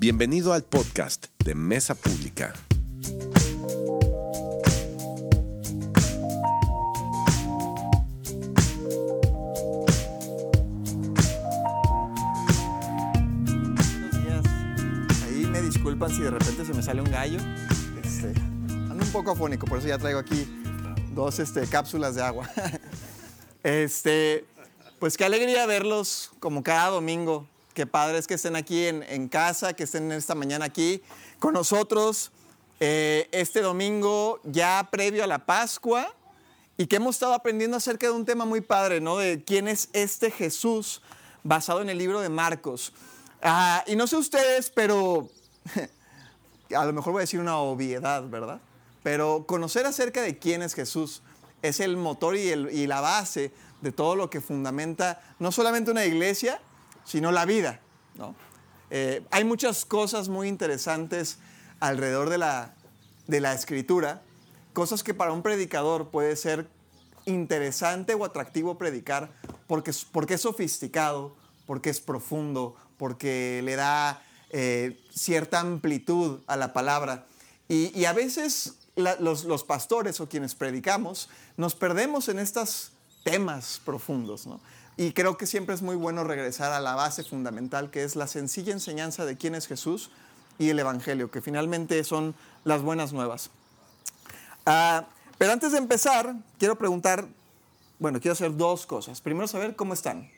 [0.00, 2.54] Bienvenido al podcast de Mesa Pública.
[13.42, 14.44] Buenos días.
[15.24, 17.40] Ahí me disculpan si de repente se me sale un gallo.
[18.00, 18.32] Este,
[18.68, 20.46] ando un poco afónico, por eso ya traigo aquí
[21.12, 22.48] dos este, cápsulas de agua.
[23.64, 24.44] Este,
[25.00, 27.48] pues qué alegría verlos como cada domingo.
[27.78, 31.00] Qué padre es que estén aquí en, en casa, que estén esta mañana aquí
[31.38, 32.32] con nosotros.
[32.80, 36.12] Eh, este domingo ya previo a la Pascua
[36.76, 39.16] y que hemos estado aprendiendo acerca de un tema muy padre, ¿no?
[39.18, 41.02] De quién es este Jesús
[41.44, 42.92] basado en el libro de Marcos.
[43.42, 45.28] Ah, y no sé ustedes, pero
[46.76, 48.60] a lo mejor voy a decir una obviedad, ¿verdad?
[49.04, 51.22] Pero conocer acerca de quién es Jesús
[51.62, 53.52] es el motor y, el- y la base
[53.82, 56.60] de todo lo que fundamenta no solamente una iglesia,
[57.08, 57.80] sino la vida,
[58.16, 58.34] ¿no?
[58.90, 61.38] Eh, hay muchas cosas muy interesantes
[61.80, 62.74] alrededor de la,
[63.26, 64.22] de la escritura,
[64.74, 66.68] cosas que para un predicador puede ser
[67.24, 69.30] interesante o atractivo predicar
[69.66, 71.34] porque, porque es sofisticado,
[71.66, 77.26] porque es profundo, porque le da eh, cierta amplitud a la palabra.
[77.68, 82.92] Y, a veces los pastores o quienes predicamos nos perdemos en estos
[83.24, 84.46] temas profundos.
[84.46, 84.60] ¿no?
[84.98, 88.26] Y creo que siempre es muy bueno regresar a la base fundamental, que es la
[88.26, 90.10] sencilla enseñanza de quién es Jesús
[90.58, 93.50] y el Evangelio, que finalmente son las buenas nuevas.
[94.66, 95.06] Ah,
[95.38, 97.28] pero antes de empezar, quiero preguntar,
[98.00, 99.20] bueno, quiero hacer dos cosas.
[99.20, 100.28] Primero, saber cómo están.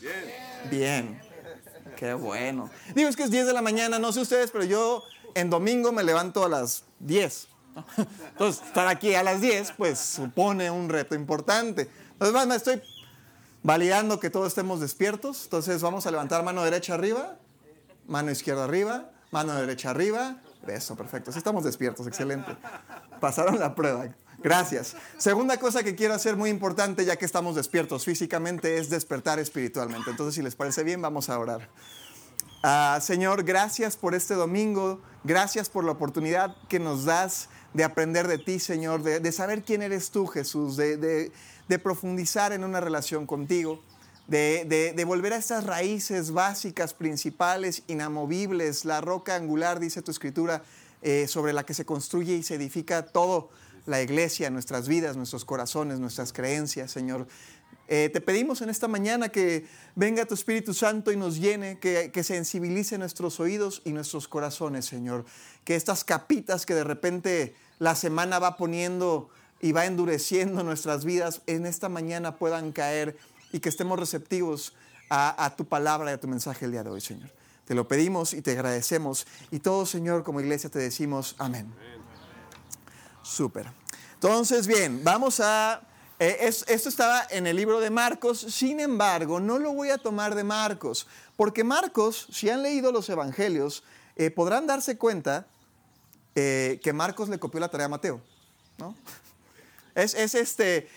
[0.00, 0.68] Bien.
[0.68, 1.22] Bien.
[1.96, 2.70] Qué bueno.
[2.96, 5.04] Digo, es que es 10 de la mañana, no sé ustedes, pero yo
[5.36, 7.46] en domingo me levanto a las 10.
[7.76, 7.84] ¿no?
[8.30, 11.88] Entonces, estar aquí a las 10, pues supone un reto importante.
[12.14, 12.82] Entonces, bueno, estoy
[13.62, 15.44] validando que todos estemos despiertos.
[15.44, 17.38] Entonces, vamos a levantar mano derecha arriba,
[18.06, 20.42] mano izquierda arriba, mano derecha arriba.
[20.66, 21.32] Eso, perfecto.
[21.32, 22.56] Sí estamos despiertos, excelente.
[23.20, 24.06] Pasaron la prueba.
[24.38, 24.96] Gracias.
[25.18, 30.10] Segunda cosa que quiero hacer muy importante, ya que estamos despiertos físicamente, es despertar espiritualmente.
[30.10, 31.68] Entonces, si les parece bien, vamos a orar.
[32.64, 38.28] Ah, Señor, gracias por este domingo, gracias por la oportunidad que nos das de aprender
[38.28, 41.32] de ti, Señor, de, de saber quién eres tú, Jesús, de, de-
[41.72, 43.82] de profundizar en una relación contigo,
[44.26, 50.62] de, de- volver a estas raíces básicas, principales, inamovibles, la roca angular, dice tu escritura,
[51.00, 53.48] eh, sobre la que se construye y se edifica todo
[53.86, 57.26] la iglesia, nuestras vidas, nuestros corazones, nuestras creencias, Señor.
[57.88, 62.10] Eh, te pedimos en esta mañana que venga tu Espíritu Santo y nos llene, que,
[62.12, 65.24] que sensibilice nuestros oídos y nuestros corazones, Señor.
[65.64, 69.30] Que estas capitas que de repente la semana va poniendo
[69.62, 73.16] y va endureciendo nuestras vidas, en esta mañana puedan caer
[73.52, 74.74] y que estemos receptivos
[75.08, 77.30] a, tu palabra y a tu mensaje el día de hoy, Señor.
[77.66, 79.26] Te lo pedimos y te agradecemos.
[79.50, 81.72] Y todos, Señor, como iglesia te decimos amén.
[83.22, 83.66] Súper.
[84.14, 85.82] Entonces, bien, vamos a...
[86.18, 89.98] eh, es- esto estaba en el libro de Marcos, sin embargo, no lo voy a
[89.98, 91.06] tomar de Marcos,
[91.36, 93.84] porque Marcos, si han leído los evangelios,
[94.16, 95.46] eh, podrán darse cuenta
[96.34, 98.20] eh, que Marcos le copió la tarea a Mateo.
[98.78, 98.94] ¿no?
[99.94, 100.88] Es, es este...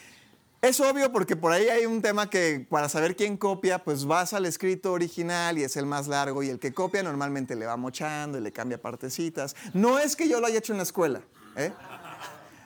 [0.62, 4.34] Es obvio porque por ahí hay un tema que para saber quién copia, pues vas
[4.34, 7.78] al escrito original y es el más largo y el que copia normalmente le va
[7.78, 9.56] mochando y le cambia partecitas.
[9.74, 11.22] No es que yo lo haya hecho en la escuela,
[11.56, 11.72] ¿eh?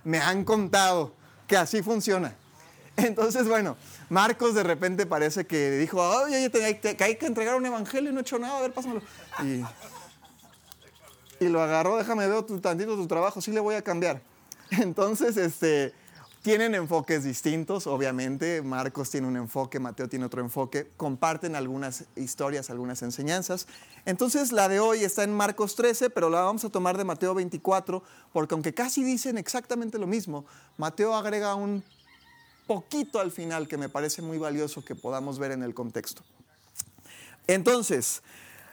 [0.06, 1.14] me han contado
[1.46, 2.36] que así funciona.
[2.96, 3.76] Entonces, bueno,
[4.10, 8.20] Marcos de repente parece que dijo, oye, que hay que entregar un evangelio y no
[8.20, 9.02] he hecho nada, a ver, pásamelo.
[9.44, 9.64] Y,
[11.44, 14.22] y lo agarró, déjame ver tu, tantito tu trabajo, sí le voy a cambiar.
[14.72, 15.94] Entonces, este,
[16.42, 18.62] tienen enfoques distintos, obviamente.
[18.62, 20.90] Marcos tiene un enfoque, Mateo tiene otro enfoque.
[20.96, 23.68] Comparten algunas historias, algunas enseñanzas.
[24.06, 27.34] Entonces, la de hoy está en Marcos 13, pero la vamos a tomar de Mateo
[27.34, 28.02] 24,
[28.32, 30.46] porque aunque casi dicen exactamente lo mismo,
[30.78, 31.84] Mateo agrega un
[32.68, 36.24] poquito al final que me parece muy valioso que podamos ver en el contexto.
[37.48, 38.22] Entonces,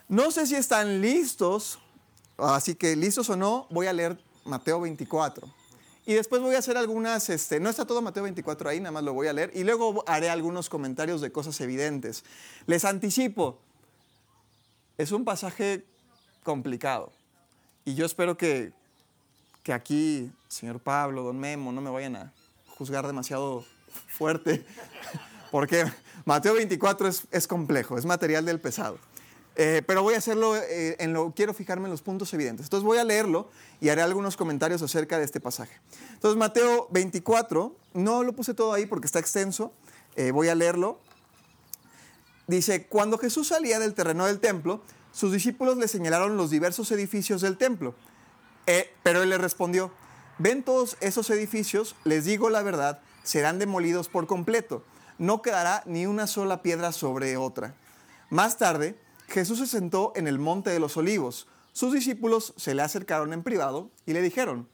[0.08, 1.78] no sé si están listos,
[2.36, 5.48] así que listos o no, voy a leer Mateo 24.
[6.08, 9.02] Y después voy a hacer algunas, este, no está todo Mateo 24 ahí, nada más
[9.02, 9.50] lo voy a leer.
[9.54, 12.24] Y luego haré algunos comentarios de cosas evidentes.
[12.66, 13.58] Les anticipo,
[14.96, 15.84] es un pasaje
[16.44, 17.12] complicado.
[17.84, 18.72] Y yo espero que,
[19.64, 22.32] que aquí, señor Pablo, don Memo, no me vayan a
[22.78, 23.64] juzgar demasiado
[24.06, 24.64] fuerte,
[25.50, 25.84] porque
[26.24, 28.98] Mateo 24 es, es complejo, es material del pesado.
[29.58, 32.66] Eh, pero voy a hacerlo, eh, en lo, quiero fijarme en los puntos evidentes.
[32.66, 33.48] Entonces voy a leerlo
[33.80, 35.80] y haré algunos comentarios acerca de este pasaje.
[36.12, 39.72] Entonces Mateo 24, no lo puse todo ahí porque está extenso,
[40.14, 41.00] eh, voy a leerlo.
[42.46, 47.40] Dice, cuando Jesús salía del terreno del templo, sus discípulos le señalaron los diversos edificios
[47.40, 47.94] del templo.
[49.02, 49.90] Pero él le respondió,
[50.38, 54.84] ven todos esos edificios, les digo la verdad, serán demolidos por completo.
[55.18, 57.74] No quedará ni una sola piedra sobre otra.
[58.28, 58.96] Más tarde,
[59.28, 61.46] Jesús se sentó en el monte de los olivos.
[61.72, 64.68] Sus discípulos se le acercaron en privado y le dijeron,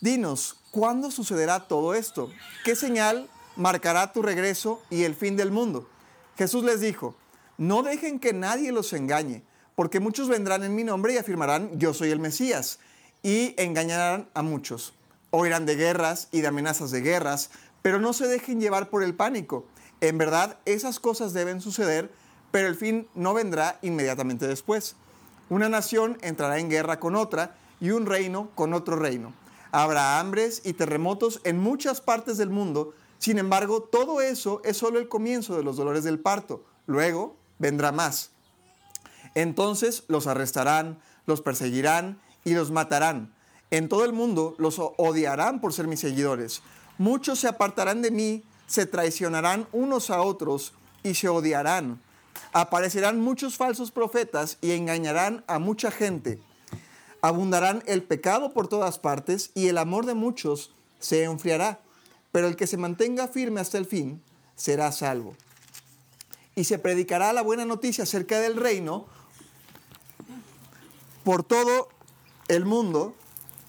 [0.00, 2.30] Dinos, ¿cuándo sucederá todo esto?
[2.64, 5.88] ¿Qué señal marcará tu regreso y el fin del mundo?
[6.36, 7.16] Jesús les dijo,
[7.58, 9.42] no dejen que nadie los engañe,
[9.74, 12.78] porque muchos vendrán en mi nombre y afirmarán, yo soy el Mesías,
[13.22, 14.94] y engañarán a muchos.
[15.28, 17.50] Oirán de guerras y de amenazas de guerras,
[17.82, 19.66] pero no se dejen llevar por el pánico.
[20.00, 22.10] En verdad, esas cosas deben suceder,
[22.50, 24.96] pero el fin no vendrá inmediatamente después.
[25.48, 29.32] Una nación entrará en guerra con otra y un reino con otro reino.
[29.72, 32.94] Habrá hambres y terremotos en muchas partes del mundo.
[33.18, 36.64] Sin embargo, todo eso es solo el comienzo de los dolores del parto.
[36.86, 38.30] Luego vendrá más.
[39.34, 43.32] Entonces los arrestarán, los perseguirán y los matarán.
[43.70, 46.62] En todo el mundo los odiarán por ser mis seguidores.
[46.98, 50.74] Muchos se apartarán de mí, se traicionarán unos a otros
[51.04, 52.00] y se odiarán.
[52.52, 56.40] Aparecerán muchos falsos profetas y engañarán a mucha gente
[57.22, 61.80] abundarán el pecado por todas partes y el amor de muchos se enfriará,
[62.32, 64.22] pero el que se mantenga firme hasta el fin
[64.56, 65.34] será salvo.
[66.54, 69.06] Y se predicará la buena noticia acerca del reino
[71.24, 71.88] por todo
[72.48, 73.14] el mundo,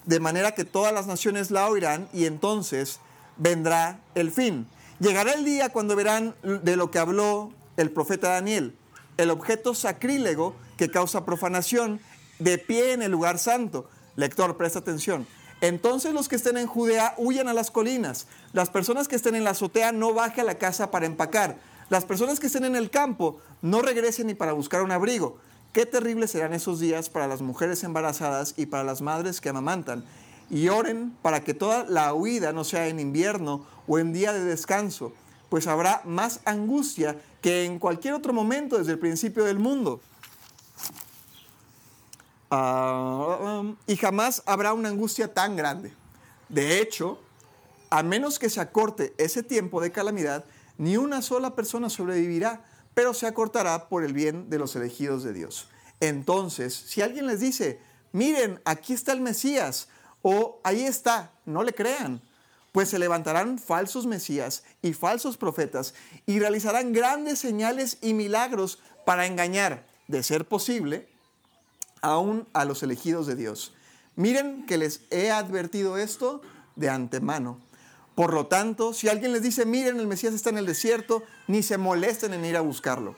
[0.05, 2.99] de manera que todas las naciones la oirán y entonces
[3.37, 4.67] vendrá el fin.
[4.99, 8.75] Llegará el día cuando verán de lo que habló el profeta Daniel,
[9.17, 11.99] el objeto sacrílego que causa profanación
[12.39, 13.89] de pie en el lugar santo.
[14.15, 15.27] Lector, presta atención.
[15.61, 18.27] Entonces los que estén en Judea huyan a las colinas.
[18.51, 21.57] Las personas que estén en la azotea no bajen a la casa para empacar.
[21.89, 25.37] Las personas que estén en el campo no regresen ni para buscar un abrigo.
[25.71, 30.03] Qué terribles serán esos días para las mujeres embarazadas y para las madres que amamantan.
[30.49, 34.43] Y oren para que toda la huida no sea en invierno o en día de
[34.43, 35.13] descanso,
[35.49, 39.99] pues habrá más angustia que en cualquier otro momento desde el principio del mundo.
[42.49, 45.93] Ah, um, y jamás habrá una angustia tan grande.
[46.49, 47.19] De hecho,
[47.89, 50.45] a menos que se acorte ese tiempo de calamidad,
[50.77, 55.33] ni una sola persona sobrevivirá, pero se acortará por el bien de los elegidos de
[55.33, 55.69] Dios.
[55.99, 57.79] Entonces, si alguien les dice,
[58.11, 59.87] miren, aquí está el Mesías,
[60.21, 62.21] o ahí está, no le crean,
[62.71, 65.93] pues se levantarán falsos Mesías y falsos profetas
[66.25, 71.07] y realizarán grandes señales y milagros para engañar, de ser posible,
[72.01, 73.73] aún a los elegidos de Dios.
[74.15, 76.41] Miren que les he advertido esto
[76.75, 77.59] de antemano.
[78.15, 81.63] Por lo tanto, si alguien les dice, miren, el Mesías está en el desierto, ni
[81.63, 83.15] se molesten en ir a buscarlo.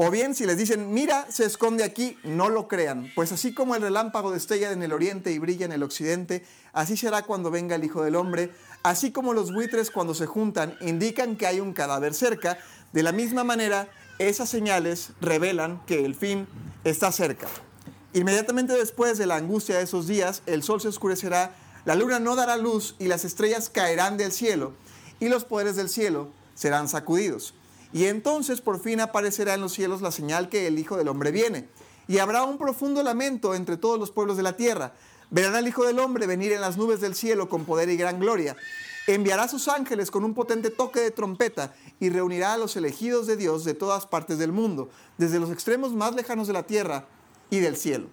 [0.00, 3.74] O bien, si les dicen, mira, se esconde aquí, no lo crean, pues así como
[3.74, 7.74] el relámpago destella en el oriente y brilla en el occidente, así será cuando venga
[7.74, 8.52] el Hijo del Hombre,
[8.84, 12.58] así como los buitres cuando se juntan indican que hay un cadáver cerca,
[12.92, 13.88] de la misma manera,
[14.20, 16.46] esas señales revelan que el fin
[16.84, 17.48] está cerca.
[18.12, 22.36] Inmediatamente después de la angustia de esos días, el sol se oscurecerá, la luna no
[22.36, 24.74] dará luz y las estrellas caerán del cielo
[25.18, 27.54] y los poderes del cielo serán sacudidos.
[27.92, 31.30] Y entonces por fin aparecerá en los cielos la señal que el Hijo del Hombre
[31.30, 31.68] viene.
[32.06, 34.94] Y habrá un profundo lamento entre todos los pueblos de la tierra.
[35.30, 38.18] Verán al Hijo del Hombre venir en las nubes del cielo con poder y gran
[38.18, 38.56] gloria.
[39.06, 43.26] Enviará a sus ángeles con un potente toque de trompeta y reunirá a los elegidos
[43.26, 47.06] de Dios de todas partes del mundo, desde los extremos más lejanos de la tierra
[47.50, 48.08] y del cielo.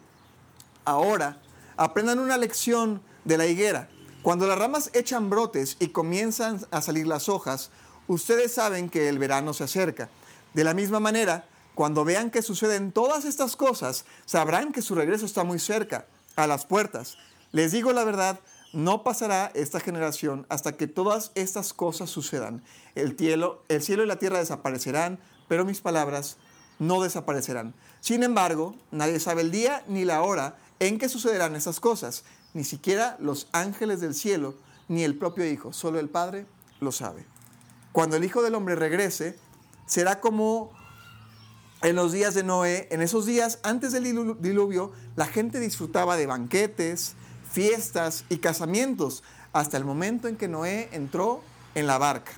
[0.85, 1.41] Ahora,
[1.75, 3.89] aprendan una lección de la higuera.
[4.21, 7.71] Cuando las ramas echan brotes y comienzan a salir las hojas,
[8.07, 10.09] ustedes saben que el verano se acerca.
[10.53, 15.25] De la misma manera, cuando vean que suceden todas estas cosas, sabrán que su regreso
[15.25, 17.17] está muy cerca, a las puertas.
[17.51, 18.39] Les digo la verdad,
[18.73, 22.61] no pasará esta generación hasta que todas estas cosas sucedan.
[22.93, 26.37] El cielo, el cielo y la tierra desaparecerán, pero mis palabras
[26.79, 27.73] no desaparecerán.
[28.01, 32.63] Sin embargo, nadie sabe el día ni la hora en que sucederán esas cosas, ni
[32.63, 34.55] siquiera los ángeles del cielo,
[34.87, 36.45] ni el propio Hijo, solo el Padre
[36.79, 37.25] lo sabe.
[37.95, 39.37] Cuando el Hijo del Hombre regrese,
[39.85, 40.73] será como
[41.81, 44.03] en los días de Noé, en esos días antes del
[44.41, 47.15] diluvio, la gente disfrutaba de banquetes,
[47.49, 49.23] fiestas y casamientos,
[49.53, 51.41] hasta el momento en que Noé entró
[51.73, 52.33] en la barca.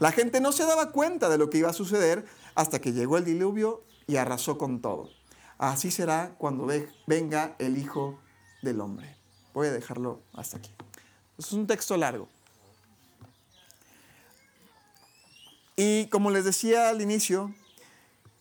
[0.00, 2.24] La gente no se daba cuenta de lo que iba a suceder
[2.56, 5.08] hasta que llegó el diluvio y arrasó con todo.
[5.56, 6.66] Así será cuando
[7.06, 8.18] venga el Hijo
[8.60, 9.16] del Hombre.
[9.54, 10.74] Voy a dejarlo hasta aquí.
[11.38, 12.28] Es un texto largo.
[15.76, 17.54] Y como les decía al inicio,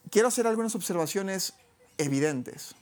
[0.09, 1.53] quiero hacer algunas observaciones
[1.97, 2.75] evidentes.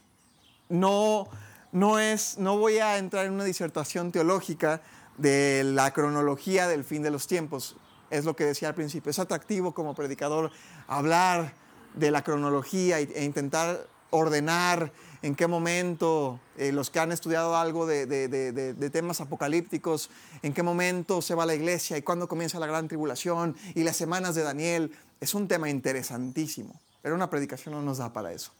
[0.68, 1.28] No,
[1.72, 4.80] no, es, no voy a entrar en una disertación teológica
[5.18, 7.76] de la cronología del fin de los tiempos.
[8.10, 9.10] Es lo que decía al principio.
[9.10, 10.52] Es atractivo como predicador
[10.86, 11.52] hablar
[11.94, 14.92] de la cronología e intentar ordenar
[15.24, 20.10] en qué momento eh, los que han estudiado algo de, de, temas apocalípticos,
[20.42, 23.96] en qué momento se va la iglesia y cuándo comienza la gran tribulación y las
[23.96, 24.92] semanas de Daniel.
[25.22, 28.52] Es un tema interesantísimo, pero una predicación no nos da para eso.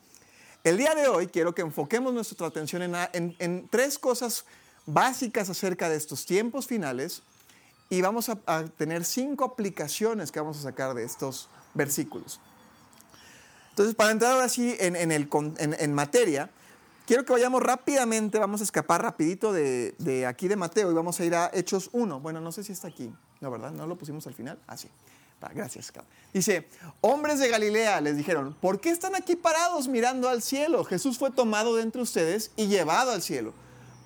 [0.65, 4.47] El día de hoy quiero que enfoquemos nuestra atención en, en, tres cosas
[4.87, 7.23] básicas acerca de estos tiempos finales
[7.91, 12.41] y vamos a, tener cinco aplicaciones que vamos a sacar de estos versículos.
[13.75, 15.29] Entonces, para entrar ahora sí en, el,
[15.59, 16.51] en, materia,
[17.07, 21.19] quiero que vayamos rápidamente, vamos a escapar rapidito de, de, aquí de Mateo y vamos
[21.19, 22.21] a ir a Hechos 1.
[22.21, 23.73] Bueno, no sé si está aquí, ¿no, verdad?
[23.73, 24.59] ¿No lo pusimos al final?
[24.67, 24.89] Ah, sí.
[25.53, 25.93] Gracias,
[26.33, 26.69] Dice,
[27.01, 30.85] hombres de Galilea les dijeron, ¿por qué están aquí parados mirando al cielo?
[30.85, 33.53] Jesús fue tomado de entre ustedes y llevado al cielo.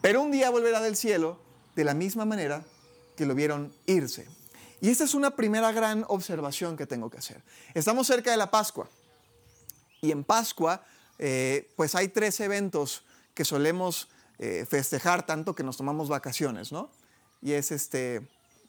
[0.02, 1.38] Pero un día volverá del cielo
[1.74, 2.64] de la misma manera
[3.16, 4.26] que lo vieron irse.
[4.80, 7.42] Y esta es una primera gran observación que tengo que hacer.
[7.74, 8.88] Estamos cerca de la Pascua.
[10.00, 10.84] Y en Pascua,
[11.18, 13.02] eh, pues hay tres eventos
[13.34, 16.90] que solemos eh, festejar tanto que nos tomamos vacaciones, ¿no?
[17.42, 18.28] Y es este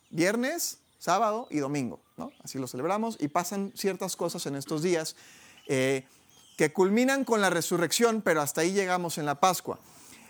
[0.10, 2.32] viernes, sábado y domingo, ¿no?
[2.44, 5.16] Así lo celebramos y pasan ciertas cosas en estos días
[5.68, 6.06] eh,
[6.58, 9.80] que culminan con la resurrección, pero hasta ahí llegamos en la Pascua.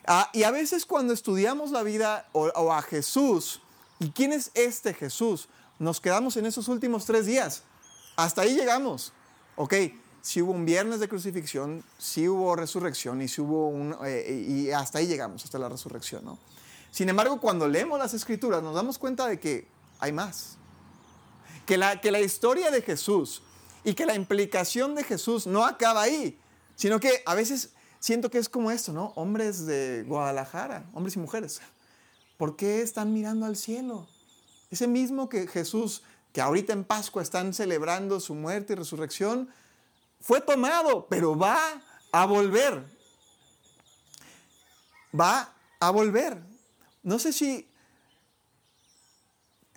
[0.05, 3.61] Ah, y a veces cuando estudiamos la vida o, a Jesús,
[3.99, 5.49] ¿y quién es este Jesús?
[5.79, 7.63] Nos quedamos en esos últimos tres días.
[8.15, 9.13] Hasta ahí llegamos.
[9.55, 9.73] Ok,
[10.21, 13.95] si hubo un viernes de crucifixión, si hubo resurrección y si hubo un...
[14.05, 16.37] Eh, y hasta ahí llegamos, hasta la resurrección, ¿no?
[16.91, 19.67] Sin embargo, cuando leemos las escrituras nos damos cuenta de que
[19.99, 20.57] hay más
[21.65, 23.43] que la, que la historia de Jesús
[23.83, 26.39] y que la implicación de Jesús no acaba ahí,
[26.75, 29.13] sino que a veces siento que es como esto, ¿no?
[29.15, 31.61] Hombres de Guadalajara, hombres y mujeres,
[32.37, 34.07] ¿por qué están mirando al cielo?
[34.71, 36.01] Ese mismo que Jesús,
[36.33, 39.49] que ahorita en Pascua están celebrando su muerte y resurrección,
[40.21, 42.83] fue tomado, pero va a volver.
[45.17, 46.41] Va a volver.
[47.03, 47.69] No sé si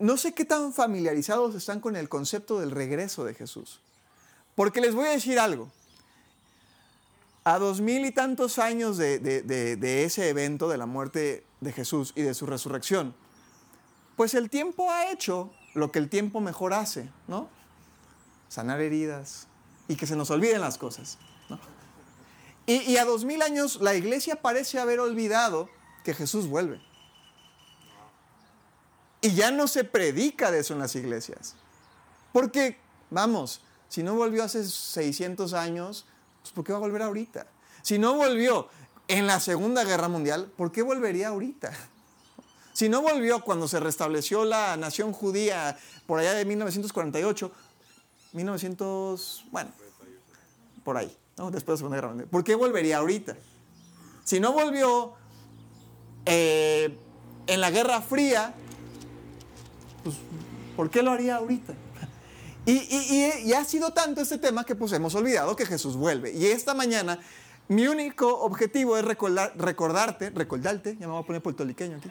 [0.02, 3.80] no sé qué tan familiarizados están con el concepto del regreso de Jesús.
[4.56, 5.70] Porque les voy a decir algo.
[7.44, 12.22] A dos mil y tantos años de, ese evento de la muerte de Jesús y
[12.22, 13.14] de su resurrección,
[14.16, 17.48] pues el tiempo ha hecho lo que el tiempo mejor hace, ¿no?
[18.48, 19.46] Sanar heridas
[19.92, 21.18] y que se nos olviden las cosas.
[22.64, 25.68] Y, y a dos mil años la iglesia parece haber olvidado
[26.02, 26.80] que Jesús vuelve.
[29.20, 31.56] Y ya no se predica de eso en las iglesias.
[32.32, 32.78] Porque,
[33.10, 36.06] vamos, si no volvió hace 600 años,
[36.40, 37.46] pues ¿por qué va a volver ahorita?
[37.82, 38.68] Si no volvió
[39.08, 41.70] en la Segunda Guerra Mundial, ¿por qué volvería ahorita?
[42.72, 47.52] Si no volvió cuando se restableció la nación judía por allá de 1948,
[48.32, 49.70] 1900, bueno,
[50.84, 51.50] por ahí, ¿no?
[51.50, 53.36] después de la Segunda Guerra Mundial, ¿por qué volvería ahorita?
[54.24, 55.14] Si no volvió
[56.26, 56.96] eh,
[57.46, 58.54] en la Guerra Fría,
[60.04, 60.16] pues,
[60.76, 61.74] ¿por qué lo haría ahorita?
[62.64, 66.32] Y, ha sido tanto este tema que pues hemos olvidado que Jesús vuelve.
[66.32, 67.18] Y esta mañana
[67.68, 72.10] mi único objetivo es recordar, recordarte, recordarte, ya me voy a poner puertoliqueño aquí,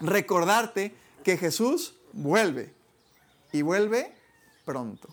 [0.00, 2.74] recordarte que Jesús vuelve
[3.52, 4.14] y vuelve
[4.64, 5.08] pronto.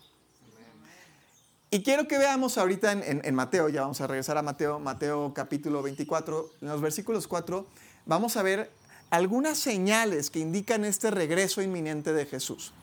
[1.73, 5.33] Y quiero que veamos ahorita en, en, Mateo, ya vamos a regresar a Mateo, Mateo
[5.33, 7.65] capítulo 24, en los versículos 4,
[8.05, 8.69] vamos a ver
[9.09, 12.73] algunas señales que indican este regreso inminente de Jesús.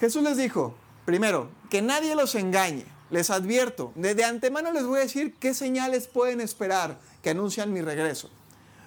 [0.00, 0.74] Jesús les dijo,
[1.06, 2.84] primero, que nadie los engañe.
[3.08, 7.80] Les advierto, desde antemano les voy a decir qué señales pueden esperar que anuncian mi
[7.80, 8.28] regreso.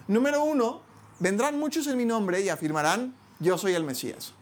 [0.07, 0.83] Número uno,
[1.17, 4.35] vendrán muchos en mi nombre y afirmarán, yo soy el Mesías.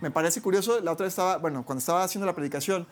[0.00, 2.88] Me parece curioso, la otra estaba, bueno, cuando estaba haciendo la predicación,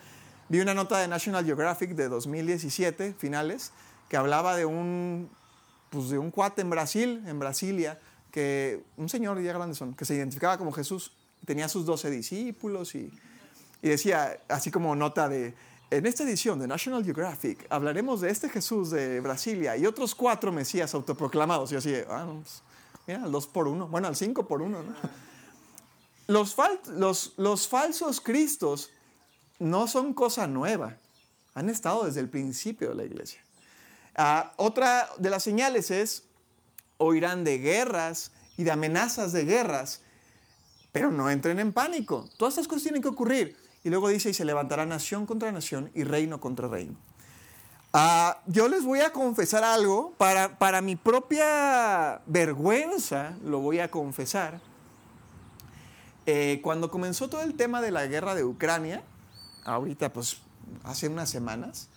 [0.49, 3.71] vi una nota de National Geographic de 2017, finales,
[4.09, 5.29] que hablaba de un,
[5.89, 7.99] pues de un cuate en Brasil, en Brasilia,
[8.31, 11.13] que un señor ya grande son, que se identificaba como Jesús,
[11.45, 13.11] tenía sus doce discípulos y,
[13.81, 15.53] y decía, así como nota de,
[15.91, 20.51] en esta edición de National Geographic hablaremos de este Jesús de Brasilia y otros cuatro
[20.51, 21.71] Mesías autoproclamados.
[21.71, 22.63] Y así, ah, pues,
[23.07, 24.79] mira, al dos por uno, bueno, al cinco por uno.
[26.27, 26.55] Los,
[26.87, 28.89] los, los falsos cristos
[29.59, 30.97] no son cosa nueva,
[31.53, 33.41] han estado desde el principio de la iglesia.
[34.15, 36.23] Ah, otra de las señales es
[36.97, 40.01] oirán de guerras y de amenazas de guerras,
[40.91, 42.29] pero no entren en pánico.
[42.37, 43.57] Todas estas cosas tienen que ocurrir.
[43.83, 46.95] Y luego dice, y se levantará nación contra nación y reino contra reino.
[47.93, 53.91] Ah, yo les voy a confesar algo, para, para mi propia vergüenza lo voy a
[53.91, 54.59] confesar.
[56.25, 59.03] Eh, cuando comenzó todo el tema de la guerra de Ucrania,
[59.65, 60.37] ahorita pues
[60.83, 61.89] hace unas semanas,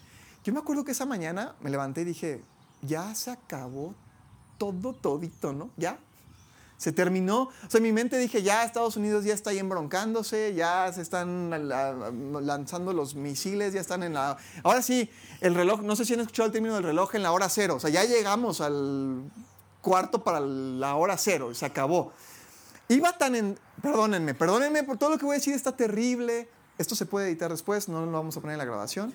[0.44, 2.42] yo me acuerdo que esa mañana me levanté y dije,
[2.82, 3.94] ya se acabó
[4.56, 5.70] todo, todito, ¿no?
[5.76, 5.98] Ya,
[6.78, 7.42] se terminó.
[7.42, 11.02] O sea, en mi mente dije, ya Estados Unidos ya está ahí embroncándose, ya se
[11.02, 11.50] están
[12.46, 14.38] lanzando los misiles, ya están en la...
[14.62, 15.10] Ahora sí,
[15.40, 17.74] el reloj, no sé si han escuchado el término del reloj en la hora cero.
[17.76, 19.24] O sea, ya llegamos al
[19.82, 22.12] cuarto para la hora cero, se acabó.
[22.88, 23.58] Iba tan en...
[23.82, 26.48] Perdónenme, perdónenme por todo lo que voy a decir, está terrible.
[26.78, 29.12] Esto se puede editar después, no lo vamos a poner en la grabación.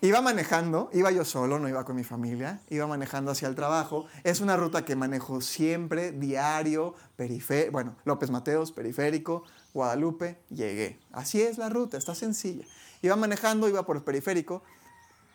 [0.00, 4.06] Iba manejando, iba yo solo, no iba con mi familia, iba manejando hacia el trabajo.
[4.22, 9.42] Es una ruta que manejo siempre, diario, periférico, bueno, López Mateos, periférico,
[9.72, 11.00] Guadalupe, llegué.
[11.10, 12.64] Así es la ruta, está sencilla.
[13.02, 14.62] Iba manejando, iba por el periférico.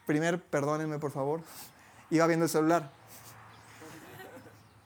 [0.06, 1.42] Primer, perdónenme por favor,
[2.12, 2.92] iba viendo el celular.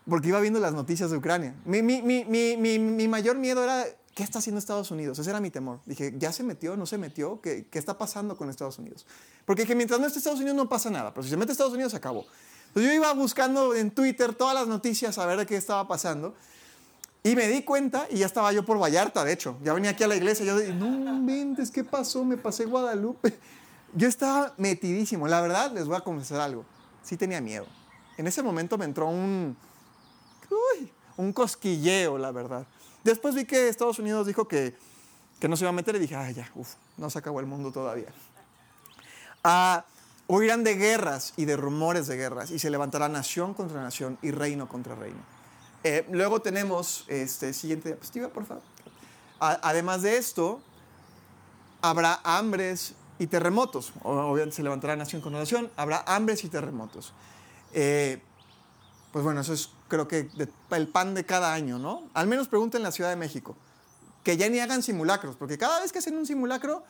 [0.09, 1.55] Porque iba viendo las noticias de Ucrania.
[1.65, 5.17] Mi, mi, mi, mi mayor miedo era ¿Qué está haciendo Estados Unidos?
[5.17, 5.79] Ese era mi temor.
[5.85, 6.77] Dije, ¿ya se metió?
[6.77, 7.41] ¿No se metió?
[7.41, 9.07] ¿Qué, qué está pasando con Estados Unidos?
[9.45, 11.73] Porque que mientras no esté Estados Unidos no pasa nada, pero si se mete Estados
[11.73, 12.25] Unidos se acabó.
[12.67, 16.35] Entonces yo iba buscando en Twitter todas las noticias a ver de qué estaba pasando
[17.23, 19.57] y me di cuenta y ya estaba yo por Vallarta, de hecho.
[19.63, 22.25] Ya venía aquí a la iglesia yo dije, no mentes, ¿qué pasó?
[22.25, 23.33] Me pasé Guadalupe.
[23.95, 25.27] Yo estaba metidísimo.
[25.27, 26.65] La verdad, les voy a confesar algo.
[27.01, 27.65] Sí tenía miedo.
[28.17, 29.55] En ese momento me entró un,
[30.49, 32.67] uy, un cosquilleo, la verdad.
[33.03, 34.75] Después vi que Estados Unidos dijo que,
[35.39, 37.45] que no se iba a meter y dije, ay, ya, uff, no se acabó el
[37.45, 38.07] mundo todavía.
[39.43, 39.85] Ah,
[40.27, 44.31] oirán de guerras y de rumores de guerras y se levantará nación contra nación y
[44.31, 45.19] reino contra reino.
[45.83, 48.63] Eh, luego tenemos, este, siguiente diapositiva, por favor.
[49.39, 50.61] además de esto,
[51.81, 53.91] habrá hambres y terremotos.
[54.03, 57.13] Obviamente se levantará nación contra nación, habrá hambres y terremotos.
[57.73, 58.21] Eh,
[59.11, 60.27] pues bueno, eso es creo que
[60.71, 62.09] el pan de cada año, ¿no?
[62.15, 63.55] Al menos pregunten en la Ciudad de México.
[64.23, 66.83] Que ya ni hagan simulacros, porque cada vez que hacen un simulacro,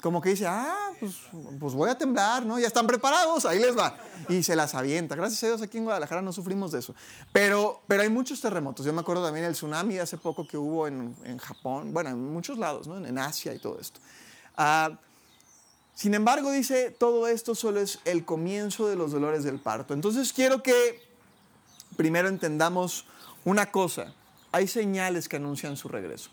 [0.00, 1.12] como que dice, ah, pues,
[1.60, 2.58] pues, voy a temblar, ¿no?
[2.58, 3.96] Ya están preparados, ahí les va.
[4.28, 5.14] Y se las avienta.
[5.14, 6.94] Gracias a Dios aquí en Guadalajara no sufrimos de eso.
[7.32, 8.84] Pero, pero hay muchos terremotos.
[8.84, 12.32] Yo me acuerdo también del tsunami hace poco que hubo en, en Japón, bueno, en
[12.32, 12.96] muchos lados, ¿no?
[12.96, 14.00] En Asia y todo esto.
[14.56, 14.98] Ah,
[15.94, 19.92] sin embargo, dice, todo esto solo es el comienzo de los dolores del parto.
[19.94, 21.09] Entonces quiero que
[21.96, 23.06] primero entendamos
[23.44, 24.14] una cosa,
[24.52, 26.30] hay señales que anuncian su regreso.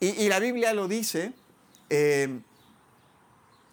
[0.00, 1.32] Y, la Biblia lo dice,
[1.88, 2.40] eh,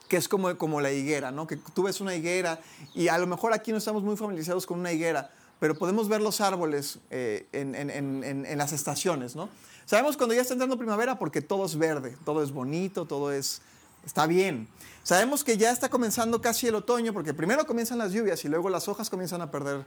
[0.08, 1.48] que es como, como la higuera, ¿no?
[1.48, 2.60] Que tú ves una higuera
[2.94, 6.22] y a lo mejor aquí no estamos muy familiarizados con una higuera, pero podemos ver
[6.22, 9.50] los árboles eh, en, en, las estaciones, ¿no?
[9.86, 13.62] Sabemos cuando ya está entrando primavera porque todo es verde, todo es bonito, todo es,
[14.06, 14.68] está bien.
[15.04, 18.70] Sabemos que ya está comenzando casi el otoño porque primero comienzan las lluvias y luego
[18.70, 19.86] las hojas comienzan a perder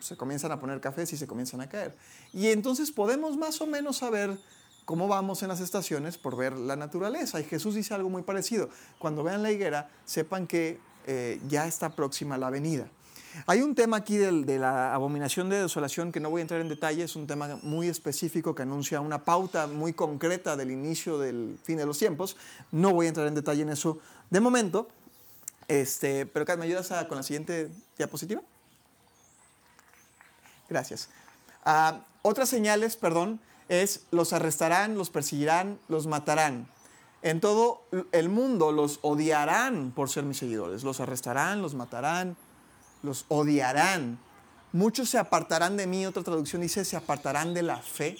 [0.00, 1.96] se comienzan a poner cafés y se comienzan a caer.
[2.32, 4.36] Y entonces podemos más o menos saber
[4.84, 7.40] cómo vamos en las estaciones por ver la naturaleza.
[7.40, 8.70] Y Jesús dice algo muy parecido.
[8.98, 12.88] Cuando vean la higuera, sepan que eh, ya está próxima la venida.
[13.46, 16.68] Hay un tema aquí de, la abominación de desolación que no voy a entrar en
[16.68, 21.58] detalle, es un tema muy específico que anuncia una pauta muy concreta del inicio del
[21.62, 22.36] fin de los tiempos.
[22.72, 23.98] No voy a entrar en detalle en eso
[24.30, 24.88] de momento.
[25.68, 28.42] Este, pero, Kat, ¿me ayudas con la siguiente diapositiva?
[30.70, 31.08] Gracias.
[31.64, 36.68] Ah, otras señales, perdón, es los arrestarán, los perseguirán, los matarán.
[37.22, 40.84] En todo el mundo los odiarán por ser mis seguidores.
[40.84, 42.36] Los arrestarán, los matarán,
[43.02, 44.18] los odiarán.
[44.72, 48.16] Muchos se apartarán de mí, otra traducción dice, se apartarán de la fe.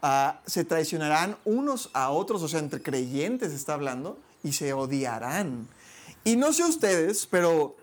[0.00, 5.66] Ah, se traicionarán unos a otros, o sea, entre creyentes está hablando, y se odiarán.
[6.22, 7.76] Y no sé ustedes, pero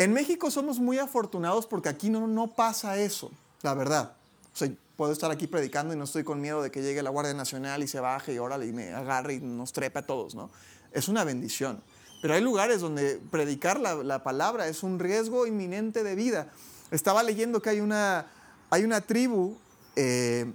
[0.00, 4.14] en México somos muy afortunados porque aquí no, no pasa eso, la verdad.
[4.54, 7.10] O sea, puedo estar aquí predicando y no estoy con miedo de que llegue la
[7.10, 10.34] Guardia Nacional y se baje y órale y me agarre y nos trepe a todos,
[10.34, 10.50] ¿no?
[10.92, 11.82] Es una bendición.
[12.22, 16.50] Pero hay lugares donde predicar la, palabra es un riesgo inminente de vida.
[16.90, 18.26] Estaba leyendo que hay una,
[18.70, 19.58] hay una tribu,
[19.96, 20.50] eh,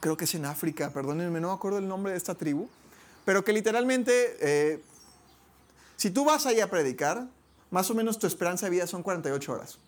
[0.00, 2.68] creo que es en África, perdónenme, no me acuerdo el nombre de esta tribu,
[3.24, 4.82] pero que literalmente, eh,
[5.96, 7.28] si tú vas ahí a predicar,
[7.72, 9.78] más o menos tu esperanza de vida son 48 horas.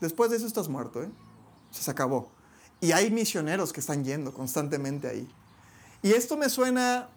[0.00, 1.10] Después de eso estás muerto, ¿eh?
[1.72, 2.30] Se acabó.
[2.80, 5.28] Y hay misioneros que están yendo constantemente ahí.
[6.02, 7.08] Y esto me suena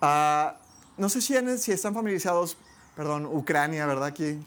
[0.00, 0.56] a,
[0.96, 1.34] no sé si,
[1.72, 2.56] están familiarizados,
[2.96, 4.14] perdón, Ucrania, ¿verdad?
[4.14, 4.38] Que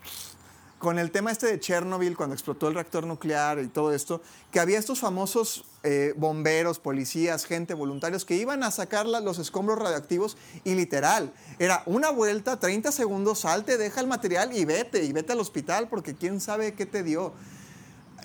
[0.79, 4.61] con el tema este de Chernobyl, cuando explotó el reactor nuclear y todo esto, que
[4.61, 10.37] había estos famosos eh, bomberos, policías, gente, voluntarios que iban a sacar los escombros radioactivos
[10.63, 15.33] y literal, era una vuelta, 30 segundos, salte, deja el material y vete, y vete
[15.33, 17.33] al hospital porque quién sabe qué te dio.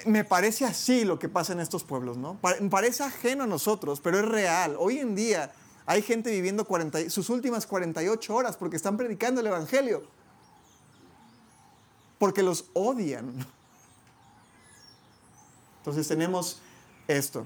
[0.06, 2.38] Me parece así lo que pasa en estos pueblos, ¿no?
[2.70, 4.76] Parece ajeno a nosotros, pero es real.
[4.78, 5.52] Hoy en día
[5.86, 10.02] hay gente viviendo 40, sus últimas 48 horas porque están predicando el Evangelio
[12.24, 13.34] porque los odian.
[15.80, 16.58] Entonces tenemos
[17.06, 17.44] esto,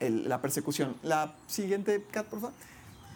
[0.00, 0.96] la persecución.
[1.04, 2.56] La siguiente, Kat, por favor.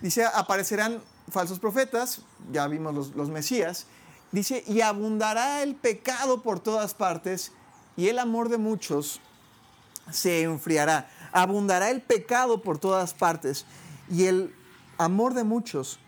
[0.01, 3.87] Dice, aparecerán falsos profetas, ya vimos los, los Mesías.
[4.31, 7.51] Dice, y abundará el pecado por todas partes
[7.97, 9.21] y el amor de muchos
[10.13, 11.11] se enfriará.
[11.33, 13.65] Abundará el pecado por todas partes
[14.09, 14.55] y el
[14.99, 15.99] amor de muchos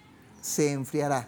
[0.40, 1.27] se enfriará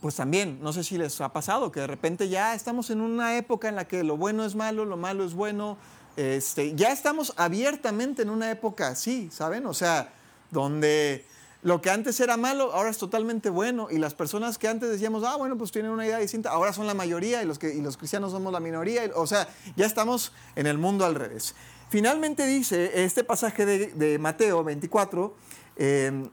[0.00, 3.36] pues también, no sé si les ha pasado, que de repente ya estamos en una
[3.36, 5.78] época en la que lo bueno es malo, lo malo es bueno,
[6.16, 9.66] este, ya estamos abiertamente en una época así, ¿saben?
[9.66, 10.12] O sea,
[10.50, 11.24] donde
[11.62, 15.24] lo que antes era malo, ahora es totalmente bueno, y las personas que antes decíamos,
[15.24, 17.96] ah, bueno, pues tienen una idea distinta, ahora son la mayoría y los, y los
[17.96, 21.54] cristianos somos la minoría, o sea, ya estamos en el mundo al revés.
[21.88, 25.34] Finalmente dice este pasaje de, Mateo 24,
[25.76, 26.28] eh,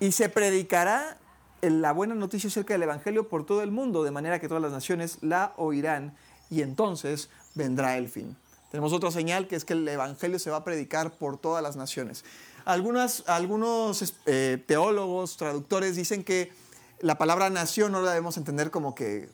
[0.00, 1.18] y se predicará
[1.62, 4.72] la buena noticia acerca del Evangelio por todo el mundo, de manera que todas las
[4.72, 6.14] naciones la oirán
[6.48, 8.36] y entonces vendrá el fin.
[8.70, 11.76] Tenemos otra señal que es que el Evangelio se va a predicar por todas las
[11.76, 12.24] naciones.
[12.64, 13.24] algunos
[14.26, 16.52] eh, teólogos, traductores dicen que
[17.00, 19.28] la palabra nación no la debemos entender como que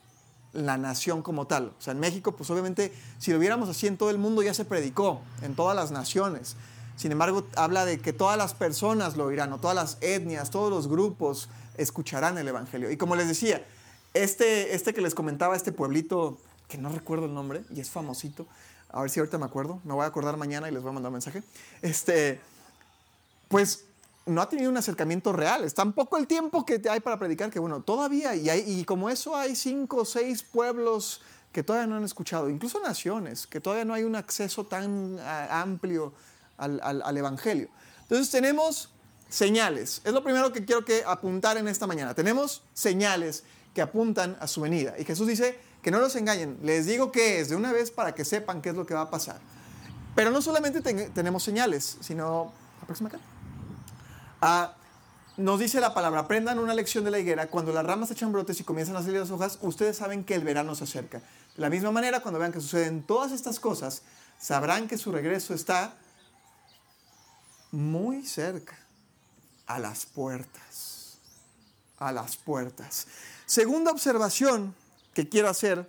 [0.53, 1.75] la nación como tal.
[1.79, 4.55] O sea, en México, pues obviamente, si lo viéramos así en todo el mundo ya
[4.55, 6.57] se predicó, en todas las naciones.
[6.97, 10.71] Sin embargo, habla de que todas las personas lo oirán, o todas las etnias, todos
[10.71, 12.91] los grupos, escucharán el Evangelio.
[12.91, 13.65] Y como les decía,
[14.15, 18.47] este, este que les comentaba, este pueblito, que no recuerdo el nombre, y es famosito,
[18.91, 20.95] a ver si ahorita me acuerdo, me voy a acordar mañana y les voy a
[20.95, 21.43] mandar un mensaje,
[21.83, 22.41] este,
[23.49, 23.85] pues
[24.27, 25.65] no ha tenido un acercamiento real.
[25.65, 29.37] Es tan poco el tiempo que hay para predicar que, bueno, todavía, y, como eso
[29.37, 33.95] hay cinco o seis pueblos que todavía no han escuchado, incluso naciones, que todavía no
[33.95, 35.19] hay un acceso tan
[35.51, 36.12] amplio
[36.59, 37.69] al, al, al Evangelio.
[38.03, 38.91] Entonces tenemos
[39.29, 40.01] señales.
[40.05, 42.15] Es lo primero que quiero que apuntar en esta mañana.
[42.15, 44.95] Tenemos señales que apuntan a su venida.
[44.99, 46.59] Y Jesús dice que no los engañen.
[46.62, 49.03] Les digo que es de una vez para que sepan qué es lo que va
[49.03, 49.39] a pasar.
[50.15, 52.53] Pero no solamente tenemos señales, sino...
[52.81, 53.19] La próxima acá.
[54.41, 54.75] Ah,
[55.37, 58.59] nos dice la palabra, aprendan una lección de la higuera, cuando las ramas echan brotes
[58.61, 61.19] y comienzan a salir las hojas, ustedes saben que el verano se acerca.
[61.19, 64.03] De la misma manera, cuando vean que suceden todas estas cosas,
[64.39, 65.95] sabrán que su regreso está
[67.71, 68.86] muy cerca
[69.66, 71.18] a las puertas.
[71.98, 73.07] A las puertas.
[73.46, 74.74] Segunda observación
[75.14, 75.88] que quiero hacer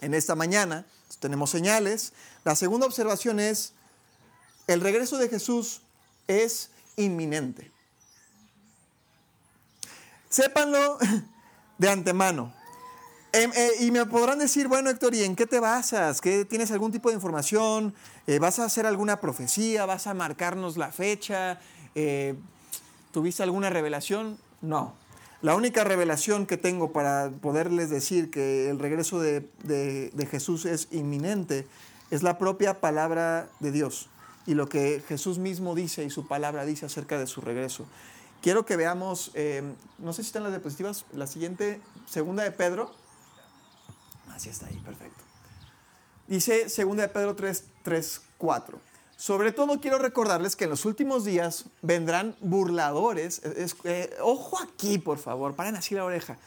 [0.00, 0.86] en esta mañana,
[1.20, 2.12] tenemos señales.
[2.44, 3.74] La segunda observación es,
[4.66, 5.82] el regreso de Jesús
[6.26, 7.70] es inminente.
[10.28, 10.98] Sépanlo
[11.78, 12.54] de antemano.
[13.32, 16.20] Em, eh, y me podrán decir, bueno Héctor, ¿y en qué te basas?
[16.20, 17.94] ¿Qué, ¿Tienes algún tipo de información?
[18.26, 19.86] Eh, ¿Vas a hacer alguna profecía?
[19.86, 21.60] ¿Vas a marcarnos la fecha?
[23.12, 24.38] ¿Tuviste alguna revelación?
[24.60, 24.94] No.
[25.42, 29.48] La única revelación que tengo para poderles decir que el regreso de,
[30.30, 31.66] Jesús es inminente
[32.10, 34.08] es la propia palabra de Dios
[34.46, 37.86] y lo que Jesús mismo dice y su palabra dice acerca de su regreso.
[38.42, 39.62] Quiero que veamos, eh,
[39.98, 42.92] no sé si están las diapositivas, la siguiente, segunda de Pedro.
[44.34, 45.22] Así está ahí, perfecto.
[46.26, 48.89] Dice segunda de Pedro 3, 3 4.
[49.20, 53.42] Sobre todo quiero recordarles que en los últimos días vendrán burladores.
[53.84, 56.38] Eh, ojo aquí, por favor, paren así la oreja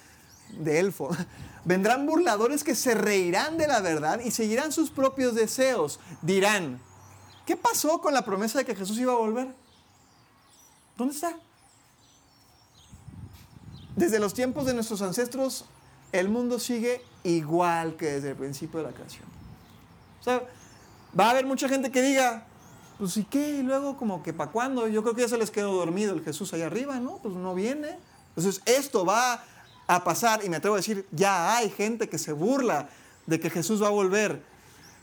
[0.50, 1.16] de elfo.
[1.66, 6.00] Vendrán burladores que se reirán de la verdad y seguirán sus propios deseos.
[6.24, 6.82] Dirán,
[7.46, 9.54] ¿qué pasó con la promesa de que Jesús iba a volver?
[10.98, 11.38] ¿Dónde está?
[13.96, 15.66] Desde los tiempos de nuestros ancestros,
[16.12, 19.26] el mundo sigue igual que desde el principio de la creación.
[20.22, 20.42] O sea,
[21.18, 22.48] va a haber mucha gente que diga,
[22.98, 23.58] pues ¿y qué?
[23.58, 24.88] Y luego como que para cuándo?
[24.88, 27.18] Yo creo que ya se les quedó dormido el Jesús allá arriba, ¿no?
[27.18, 27.98] Pues no viene.
[28.36, 29.44] Entonces esto va
[29.88, 32.90] a pasar y me atrevo a decir, ya hay gente que se burla
[33.26, 34.42] de que Jesús va a volver.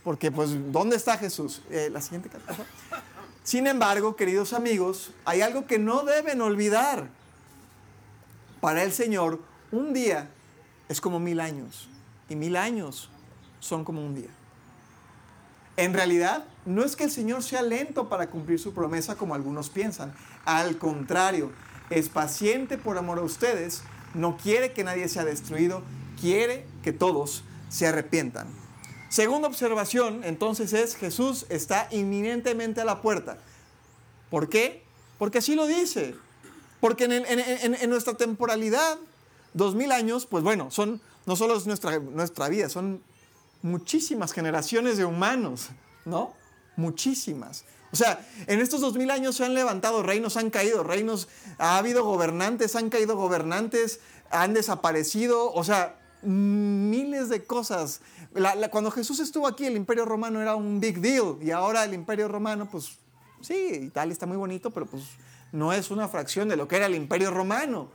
[0.05, 1.63] Porque pues, ¿dónde está Jesús?
[1.71, 2.55] Eh, la siguiente carta.
[3.43, 7.09] Sin embargo, queridos amigos, hay algo que no deben olvidar.
[8.61, 9.41] Para el Señor,
[9.73, 10.31] un día
[10.89, 11.89] es como mil años
[12.29, 13.11] y mil años
[13.61, 14.31] son como un día.
[15.81, 19.71] En realidad, no es que el Señor sea lento para cumplir su promesa como algunos
[19.71, 20.13] piensan.
[20.45, 21.53] Al contrario,
[21.89, 25.81] es paciente por amor a ustedes, no quiere que nadie sea destruido,
[26.21, 28.47] quiere que todos se arrepientan.
[29.09, 33.39] Segunda observación, entonces, es Jesús está inminentemente a la puerta.
[34.29, 34.83] ¿Por qué?
[35.17, 36.15] Porque así lo dice.
[36.81, 38.99] Porque en, nuestra temporalidad,
[39.55, 43.01] dos mil años, pues bueno, son no solo es nuestra, nuestra vida, son
[43.63, 45.69] muchísimas generaciones de humanos,
[46.05, 46.35] ¿no?
[46.77, 47.65] Muchísimas.
[47.93, 51.77] O sea, en estos dos mil años se han levantado reinos, han caído reinos, ha
[51.77, 58.01] habido gobernantes, han caído gobernantes, han desaparecido, o sea, miles de cosas.
[58.71, 62.29] cuando Jesús estuvo aquí, el imperio romano era un big deal y ahora el imperio
[62.29, 62.99] romano, pues
[63.41, 65.03] sí, Italia está muy bonito, pero pues
[65.53, 67.89] no es una fracción de lo que era el imperio romano.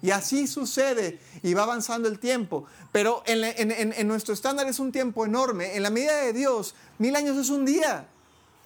[0.00, 2.66] Y así sucede y va avanzando el tiempo.
[2.92, 5.76] Pero en, nuestro estándar es un tiempo enorme.
[5.76, 8.06] En la medida de Dios, mil años es un día.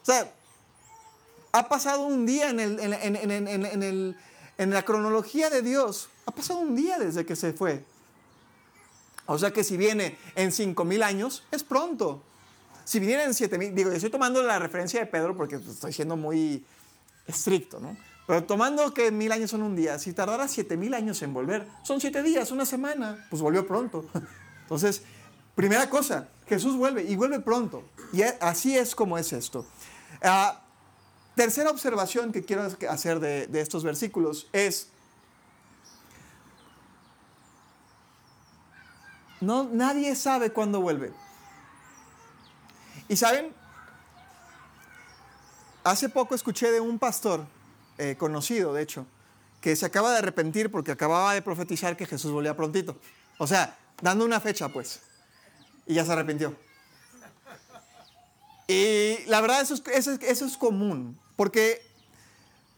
[0.03, 0.31] O sea,
[1.53, 4.17] ha pasado un día en,
[4.59, 6.11] la cronología de Dios.
[6.27, 7.83] Ha pasado un día desde que se fue.
[9.27, 12.23] O sea que si viene en cinco mil años, es pronto.
[12.85, 16.17] Si viniera en siete mil, digo, estoy tomando la referencia de Pedro porque estoy siendo
[16.17, 16.67] muy
[17.27, 17.97] estricto, ¿no?
[18.27, 21.67] Pero tomando que mil años son un día, si tardara siete mil años en volver,
[21.83, 24.07] son siete días, una semana, pues volvió pronto.
[24.63, 25.03] Entonces,
[25.55, 27.83] primera cosa, Jesús vuelve y vuelve pronto.
[28.13, 29.67] Y así es como es esto.
[30.23, 30.63] Ah,
[31.35, 34.89] tercera observación que quiero hacer de, de estos versículos es,
[39.41, 41.13] no, nadie sabe cuándo vuelve.
[43.09, 43.53] Y saben,
[45.83, 47.45] hace poco escuché de un pastor
[48.03, 49.07] eh, conocido, de hecho,
[49.61, 52.97] que se acaba de arrepentir porque acababa de profetizar que Jesús volvía prontito.
[53.39, 54.99] O sea, dando una fecha, pues.
[55.87, 56.57] Y ya se arrepintió.
[58.67, 61.17] Y la verdad, eso es, eso es, común.
[61.37, 61.81] Porque,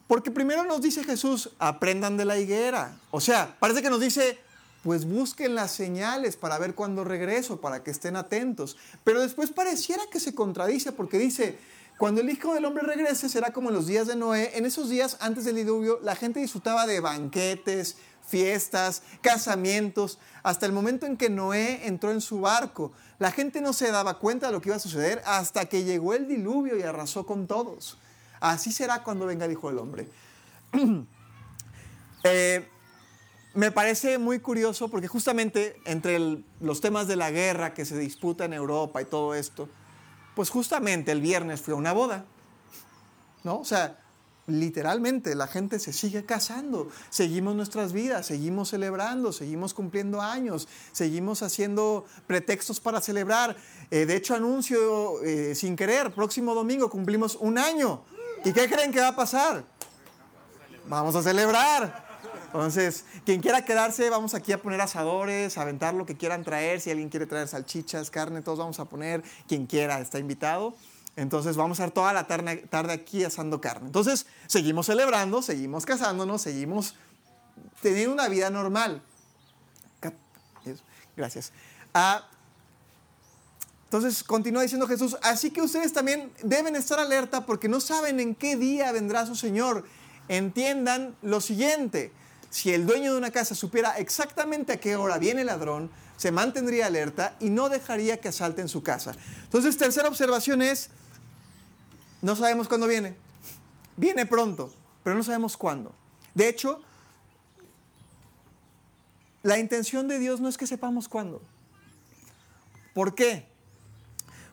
[0.09, 2.95] porque primero nos dice Jesús, aprendan de la higuera.
[3.11, 4.39] O sea, parece que nos dice,
[4.83, 8.77] pues busquen las señales para ver cuándo regreso, para que estén atentos.
[9.05, 11.59] Pero después pareciera que se contradice porque dice,
[11.99, 14.57] cuando el Hijo del Hombre regrese será como en los días de Noé.
[14.57, 20.73] En esos días antes del diluvio la gente disfrutaba de banquetes, fiestas, casamientos, hasta el
[20.73, 22.93] momento en que Noé entró en su barco.
[23.19, 26.15] La gente no se daba cuenta de lo que iba a suceder hasta que llegó
[26.15, 27.99] el diluvio y arrasó con todos.
[28.41, 30.09] Así será cuando venga el Hijo del Hombre.
[32.27, 32.67] Eh,
[33.53, 38.47] me parece muy curioso porque justamente entre los temas de la guerra que se disputa
[38.47, 39.69] en Europa y todo esto,
[40.35, 42.25] pues justamente el viernes fue una boda,
[43.43, 43.59] ¿no?
[43.59, 43.99] O sea,
[44.47, 51.43] literalmente la gente se sigue casando, seguimos nuestras vidas, seguimos celebrando, seguimos cumpliendo años, seguimos
[51.43, 53.57] haciendo pretextos para celebrar.
[53.91, 58.03] Eh, de hecho, anuncio eh, sin querer, próximo domingo cumplimos un año.
[58.45, 59.65] ¿Y qué creen que va a pasar?
[60.87, 62.04] Vamos a celebrar.
[62.55, 66.81] Entonces, quien quiera quedarse, vamos aquí a poner asadores, aventar lo que quieran traer.
[66.81, 69.25] Si alguien quiere traer salchichas, carne, todos vamos a poner.
[69.49, 70.77] Quien quiera está invitado.
[71.17, 73.87] Entonces vamos a estar toda la tarde, tarde aquí asando carne.
[73.87, 76.95] Entonces, seguimos celebrando, seguimos casándonos, seguimos
[77.83, 79.03] teniendo una vida normal.
[81.17, 81.51] Gracias.
[81.93, 82.29] Ah,
[83.87, 88.37] entonces continúa diciendo Jesús, así que ustedes también deben estar alerta porque no saben en
[88.37, 89.85] qué día vendrá su Señor.
[90.29, 92.13] Entiendan lo siguiente,
[92.55, 96.31] si el dueño de una casa supiera exactamente a qué hora viene el ladrón, se
[96.31, 99.17] mantendría alerta y no dejaría que asalten su casa.
[99.43, 100.91] Entonces, tercera observación es,
[102.23, 103.17] no sabemos cuándo viene.
[103.97, 105.97] Viene pronto, pero no sabemos cuándo.
[106.33, 106.81] De hecho,
[109.43, 111.43] la intención de Dios no es que sepamos cuándo.
[112.95, 113.47] ¿Por qué?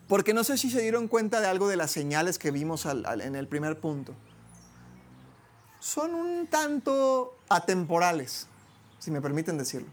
[0.08, 3.36] Porque no sé si se dieron cuenta de algo de las señales que vimos en
[3.36, 4.12] el primer punto
[5.82, 8.46] son un tanto atemporales,
[9.00, 9.88] si me permiten decirlo.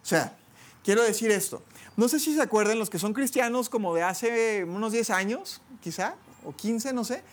[0.00, 0.36] O sea,
[0.84, 1.60] quiero decir esto.
[1.96, 5.60] No sé si se acuerdan los que son cristianos como de hace unos 10 años,
[5.82, 7.24] quizá, o 15, no sé.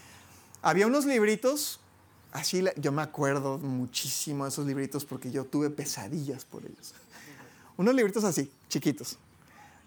[0.63, 1.80] Había unos libritos,
[2.32, 6.95] así yo me acuerdo muchísimo de esos libritos porque yo tuve pesadillas por ellos.
[7.78, 9.19] Unos libritos así, chiquitos,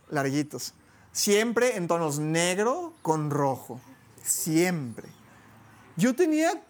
[0.08, 0.72] larguitos,
[1.10, 3.80] siempre en tonos negro con rojo,
[4.22, 5.08] siempre.
[5.96, 6.62] Yo tenía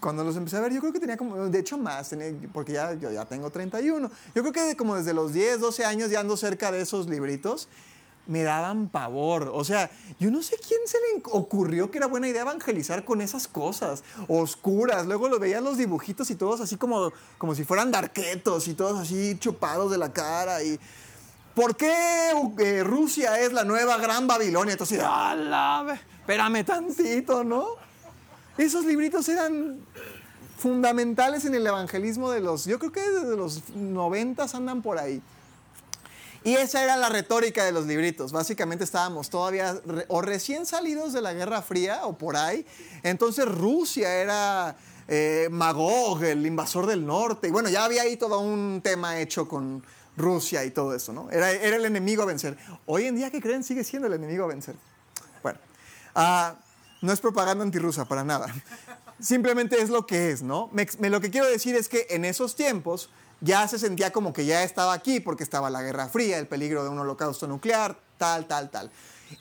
[0.00, 2.14] cuando los empecé a ver, yo creo que tenía como, de hecho más,
[2.52, 4.10] porque ya, yo ya tengo 31.
[4.34, 7.68] Yo creo que como desde los 10, 12 años ya ando cerca de esos libritos,
[8.26, 9.50] me daban pavor.
[9.52, 13.20] O sea, yo no sé quién se le ocurrió que era buena idea evangelizar con
[13.20, 15.06] esas cosas oscuras.
[15.06, 19.00] Luego lo veían los dibujitos y todos así como, como si fueran darquetos y todos
[19.00, 20.62] así chupados de la cara.
[20.62, 20.78] Y,
[21.54, 24.72] ¿Por qué eh, Rusia es la nueva gran Babilonia?
[24.72, 25.98] Entonces, ¡ala!
[26.20, 27.87] Espérame tantito, ¿no?
[28.58, 29.80] Esos libritos eran
[30.58, 35.22] fundamentales en el evangelismo de los, yo creo que desde los noventas andan por ahí.
[36.44, 38.32] Y esa era la retórica de los libritos.
[38.32, 42.64] Básicamente estábamos todavía o recién salidos de la Guerra Fría o por ahí.
[43.02, 44.76] Entonces Rusia era
[45.08, 47.48] eh, Magog, el invasor del norte.
[47.48, 49.84] Y bueno, ya había ahí todo un tema hecho con
[50.16, 51.30] Rusia y todo eso, ¿no?
[51.30, 52.56] Era, el enemigo a vencer.
[52.86, 53.64] Hoy en día, ¿qué creen?
[53.64, 54.74] Sigue siendo el enemigo a vencer.
[55.42, 55.58] Bueno,
[56.14, 56.54] ah,
[57.00, 58.46] no es propaganda antirrusa para nada.
[59.20, 60.70] Simplemente es lo que es, ¿no?
[60.72, 64.46] me, lo que quiero decir es que en esos tiempos ya se sentía como que
[64.46, 68.46] ya estaba aquí porque estaba la Guerra Fría, el peligro de un holocausto nuclear, tal,
[68.46, 68.90] tal, tal.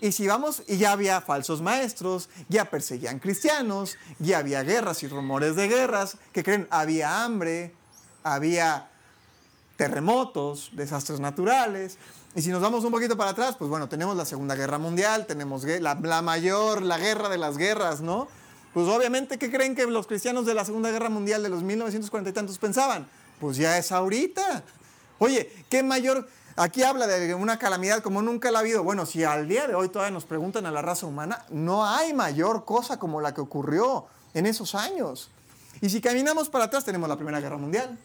[0.01, 5.07] Y si vamos, y ya había falsos maestros, ya perseguían cristianos, ya había guerras y
[5.07, 7.73] rumores de guerras, que creen, había hambre,
[8.23, 8.89] había
[9.77, 11.97] terremotos, desastres naturales.
[12.37, 15.25] Y si nos vamos un poquito para atrás, pues bueno, tenemos la Segunda Guerra Mundial,
[15.25, 18.27] tenemos la, la mayor, la guerra de las guerras, ¿no?
[18.75, 22.29] Pues obviamente, ¿qué creen que los cristianos de la Segunda Guerra Mundial de los 1940
[22.29, 23.07] y tantos pensaban?
[23.39, 24.63] Pues ya es ahorita.
[25.17, 26.29] Oye, ¿qué mayor...
[26.57, 28.83] Aquí habla de una calamidad como nunca la ha habido.
[28.83, 32.13] Bueno, si al día de hoy todavía nos preguntan a la raza humana, no hay
[32.13, 35.31] mayor cosa como la que ocurrió en esos años.
[35.81, 37.97] Y si caminamos para atrás, tenemos la Primera Guerra Mundial.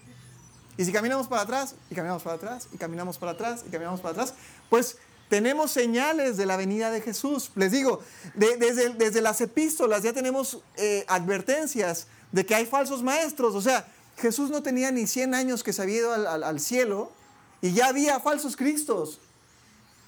[0.76, 4.00] Y si caminamos para atrás, y caminamos para atrás, y caminamos para atrás, y caminamos
[4.00, 4.34] para atrás,
[4.70, 4.96] pues
[5.28, 7.50] tenemos señales de la venida de Jesús.
[7.54, 8.02] Les digo,
[8.34, 13.54] desde, desde, las epístolas ya tenemos eh, advertencias de que hay falsos maestros.
[13.54, 13.86] O sea,
[14.18, 17.12] Jesús no tenía ni 100 años que se había ido al, cielo
[17.60, 19.20] y ya había falsos cristos.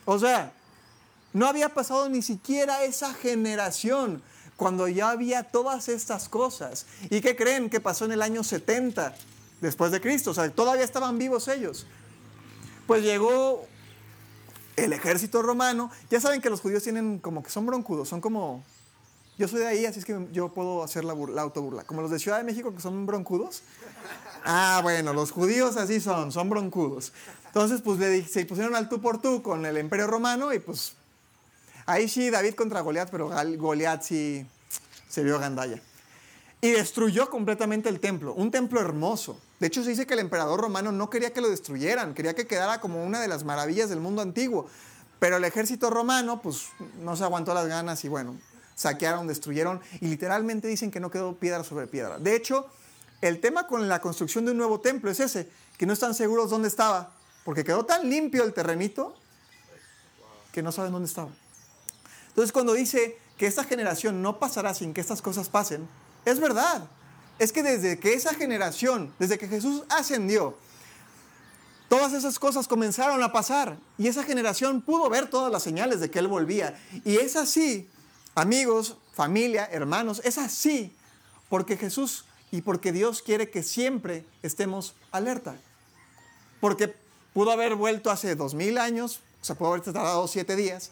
[0.05, 0.53] O sea,
[1.33, 4.23] no había pasado ni siquiera esa generación
[4.57, 6.87] cuando ya había todas estas cosas.
[7.11, 9.15] ¿Y qué creen que pasó en el año 70
[9.61, 10.31] después de Cristo?
[10.31, 11.87] O sea, todavía estaban vivos ellos.
[12.87, 13.67] Pues llegó
[14.77, 15.91] el ejército romano.
[16.11, 18.65] Ya saben que los judíos tienen como que son broncudos, son como
[19.37, 21.83] yo soy de ahí, así es que yo puedo hacer la, la autoburla.
[21.85, 23.63] Como los de Ciudad de México que son broncudos.
[24.45, 27.13] Ah, bueno, los judíos así son, son broncudos.
[27.47, 27.99] Entonces, pues
[28.31, 30.95] se pusieron al tú por tú con el imperio romano y pues
[31.87, 34.47] ahí sí David contra Goliat, pero Goliat sí
[35.09, 35.81] se vio gandalla.
[36.65, 39.39] Y destruyó completamente el templo, un templo hermoso.
[39.61, 42.47] De hecho, se dice que el emperador romano no quería que lo destruyeran, quería que
[42.47, 44.67] quedara como una de las maravillas del mundo antiguo.
[45.19, 46.69] Pero el ejército romano, pues,
[47.03, 48.39] no se aguantó las ganas y bueno,
[48.77, 52.19] saquearon, destruyeron y literalmente dicen que no quedó piedra sobre piedra.
[52.19, 52.67] De hecho,
[53.21, 56.49] el tema con la construcción de un nuevo templo es ese, que no están seguros
[56.49, 57.13] dónde estaba,
[57.45, 59.15] porque quedó tan limpio el terrenito
[60.51, 61.29] que no saben dónde estaba.
[62.29, 65.87] Entonces cuando dice que esta generación no pasará sin que estas cosas pasen,
[66.25, 66.89] es verdad.
[67.39, 70.57] Es que desde que esa generación, desde que Jesús ascendió,
[71.89, 76.11] todas esas cosas comenzaron a pasar y esa generación pudo ver todas las señales de
[76.11, 76.79] que Él volvía.
[77.05, 77.89] Y es así
[78.37, 80.93] Amigos, familia, hermanos, es así
[81.49, 85.55] porque Jesús y porque Dios quiere que siempre estemos alerta.
[86.61, 86.93] Porque
[87.33, 90.91] pudo haber vuelto hace dos mil años, o sea, pudo haber tardado siete días,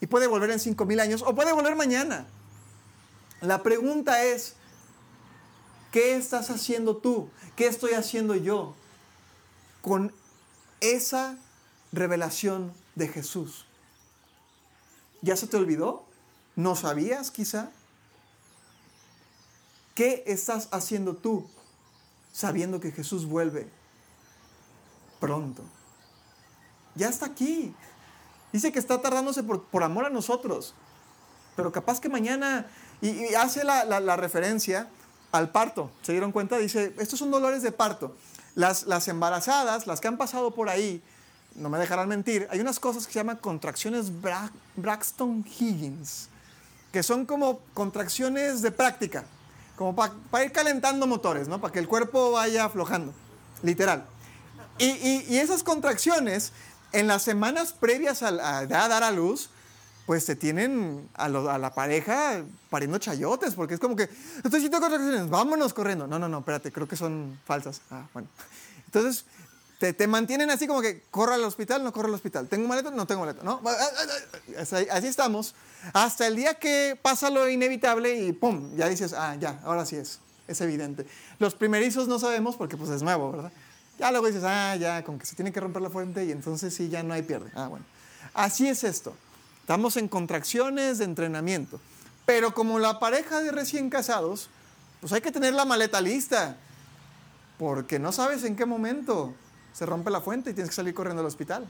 [0.00, 2.26] y puede volver en cinco mil años, o puede volver mañana.
[3.40, 4.54] La pregunta es,
[5.94, 7.30] ¿qué estás haciendo tú?
[7.54, 8.74] ¿Qué estoy haciendo yo
[9.80, 10.12] con
[10.80, 11.38] esa
[11.92, 13.64] revelación de Jesús?
[15.22, 16.04] ¿Ya se te olvidó?
[16.56, 17.70] ¿No sabías quizá?
[19.94, 21.46] ¿Qué estás haciendo tú
[22.32, 23.68] sabiendo que Jesús vuelve
[25.20, 25.62] pronto?
[26.96, 27.72] Ya está aquí.
[28.52, 30.74] Dice que está tardándose por, amor a nosotros.
[31.54, 32.66] Pero capaz que mañana,
[33.00, 34.88] y, hace la, la, referencia
[35.36, 35.90] al parto.
[36.02, 36.58] ¿Se dieron cuenta?
[36.58, 38.16] Dice, estos son dolores de parto.
[38.54, 41.02] Las, embarazadas, las que han pasado por ahí,
[41.56, 44.10] no me dejarán mentir, hay unas cosas que se llaman contracciones
[44.76, 46.28] Braxton Higgins
[46.94, 49.24] que son como contracciones de práctica,
[49.74, 51.60] como para ir calentando motores, ¿no?
[51.60, 53.12] Para que el cuerpo vaya aflojando,
[53.64, 54.06] literal.
[54.78, 56.52] Y, esas contracciones,
[56.92, 58.30] en las semanas previas a,
[58.66, 59.50] dar a luz,
[60.06, 65.30] pues se tienen a, la pareja pariendo chayotes, porque es como que, estoy haciendo contracciones,
[65.30, 66.06] vámonos corriendo.
[66.06, 67.80] No, no, no, espérate, creo que son falsas.
[67.90, 68.28] Ah, bueno.
[68.86, 69.24] Entonces,
[69.78, 72.48] te, mantienen así como que corre al hospital, no corre al hospital.
[72.48, 72.90] ¿Tengo maleta?
[72.90, 73.42] No tengo maleta.
[73.42, 73.60] ¿no?
[74.58, 75.54] Así, estamos.
[75.92, 78.74] Hasta el día que pasa lo inevitable y ¡pum!
[78.76, 80.20] Ya dices, ah, ya, ahora sí es.
[80.46, 81.06] Es evidente.
[81.38, 83.52] Los primerizos no sabemos porque pues es nuevo, ¿verdad?
[83.98, 86.74] Ya luego dices, ah, ya, con que se tiene que romper la fuente y entonces
[86.74, 87.50] sí, ya no hay pierde.
[87.54, 87.84] Ah, bueno.
[88.34, 89.14] Así es esto.
[89.64, 91.80] Estamos en contracciones de entrenamiento.
[92.26, 94.50] Pero como la pareja de recién casados,
[95.00, 96.58] pues hay que tener la maleta lista.
[97.58, 99.32] Porque no sabes en qué momento
[99.72, 101.66] se rompe la fuente y tienes que salir corriendo al hospital.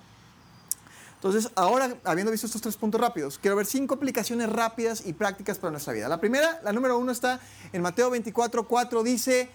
[1.14, 5.58] Entonces, ahora, habiendo visto estos tres puntos rápidos, quiero ver cinco aplicaciones rápidas y prácticas
[5.58, 6.08] para nuestra vida.
[6.08, 7.38] La primera, la número uno está
[7.72, 9.48] en Mateo 24, 4, dice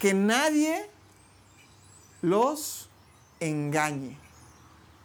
[0.00, 0.90] que nadie
[2.20, 2.88] los
[3.38, 4.18] engañe.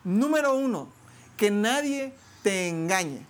[0.03, 0.91] Número uno,
[1.37, 3.25] que nadie te engañe.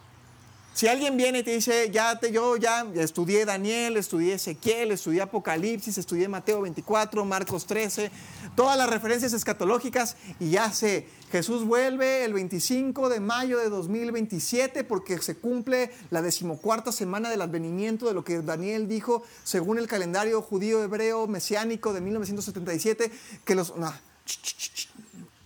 [0.73, 5.21] Si alguien viene y te dice, ya te, yo ya estudié Daniel, estudié Ezequiel, estudié
[5.21, 8.09] Apocalipsis, estudié Mateo 24, Marcos 13,
[8.55, 14.85] todas las referencias escatológicas y ya sé, Jesús vuelve el 25 de mayo de 2027
[14.85, 19.87] porque se cumple la decimocuarta semana del advenimiento de lo que Daniel dijo según el
[19.87, 23.11] calendario judío hebreo mesiánico de 1977,
[23.43, 23.75] que los...
[23.75, 23.93] No,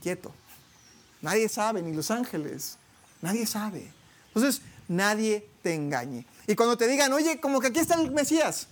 [0.04, 0.32] quieto.
[1.24, 2.78] Nadie sabe, ni los ángeles.
[3.26, 3.92] Nadie sabe.
[4.28, 6.28] Entonces, nadie te engañe.
[6.46, 8.68] Y cuando te digan, oye, como que aquí está el Mesías.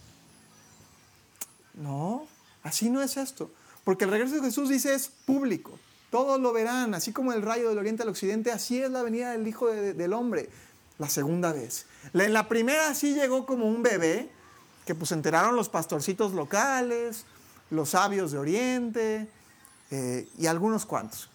[1.74, 2.28] No,
[2.62, 3.52] así no es esto.
[3.84, 5.80] Porque el regreso de Jesús dice es público.
[6.12, 9.32] Todos lo verán, así como el rayo del oriente al occidente, así es la venida
[9.32, 10.52] del Hijo del Hombre,
[11.00, 11.88] la segunda vez.
[12.14, 14.30] En la primera sí llegó como un bebé,
[14.86, 17.26] que pues enteraron los pastorcitos locales,
[17.72, 19.28] los sabios de oriente
[19.90, 21.28] eh, y algunos cuantos.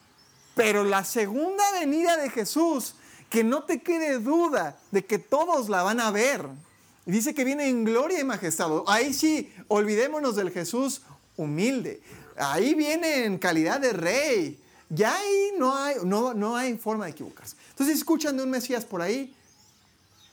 [0.54, 2.94] Pero la segunda venida de Jesús
[3.28, 6.46] que no te quede duda de que todos la van a ver.
[7.04, 8.70] Dice que viene en gloria y majestad.
[8.86, 11.02] Ahí sí, olvidémonos del Jesús
[11.36, 12.02] humilde.
[12.36, 14.60] Ahí viene en calidad de rey.
[14.90, 17.56] Ya ahí no hay, no, no hay forma de equivocarse.
[17.70, 19.34] Entonces, si escuchan de un Mesías por ahí,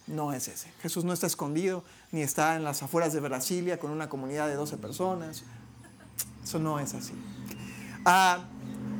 [0.08, 0.72] no es ese.
[0.82, 4.56] Jesús no está escondido, ni está en las afueras de Brasilia con una comunidad de
[4.56, 5.44] 12 personas.
[6.44, 7.14] Eso no es así.
[8.06, 8.46] Ah,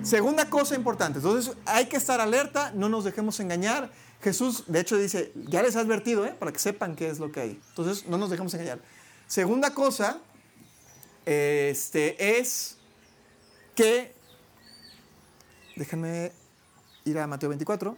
[0.06, 3.90] Segunda cosa importante, entonces hay que estar alerta, no nos dejemos engañar.
[4.22, 6.36] Jesús, de hecho, dice, ya les ha advertido, ¿eh?
[6.38, 7.62] para que sepan qué es lo que hay.
[7.70, 8.80] Entonces, no nos dejemos engañar.
[9.26, 10.20] Segunda cosa,
[11.26, 12.78] este, es
[13.74, 14.14] que,
[15.76, 16.32] déjenme
[17.04, 17.98] ir a Mateo 24,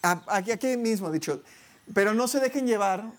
[0.00, 1.42] aquí, aquí mismo dicho,
[1.92, 3.12] pero no se dejen llevar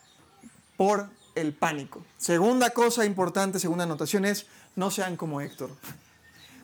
[0.76, 2.04] por el pánico.
[2.18, 5.70] Segunda cosa importante, segunda anotación es, no sean como Héctor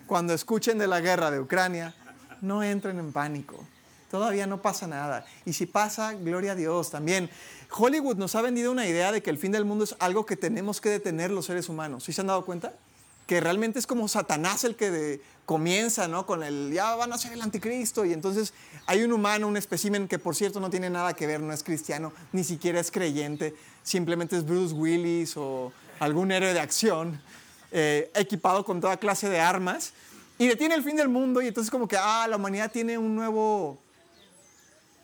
[0.08, 1.94] cuando escuchen de la guerra de Ucrania,
[2.42, 3.66] no entren en pánico.
[4.10, 5.26] Todavía no pasa nada.
[5.46, 7.30] Y si pasa, gloria a Dios también.
[7.72, 10.38] Hollywood nos ha vendido una idea de que el fin del mundo es algo que
[10.38, 12.04] tenemos que detener los seres humanos.
[12.04, 12.74] ¿Sí se han dado cuenta?
[13.28, 16.28] Que realmente es como Satanás el que comienza, ¿no?
[16.28, 18.06] Con el, ya van a ser el anticristo.
[18.06, 18.54] Y entonces
[18.86, 21.64] hay un humano, un espécimen que por cierto no tiene nada que ver, no es
[21.64, 23.56] cristiano, ni siquiera es creyente.
[23.82, 27.20] Simplemente es Bruce Willis o algún héroe de acción
[27.78, 29.92] eh, equipado con toda clase de armas
[30.38, 33.14] y detiene el fin del mundo y entonces como que, ah, la humanidad tiene un
[33.14, 33.78] nuevo,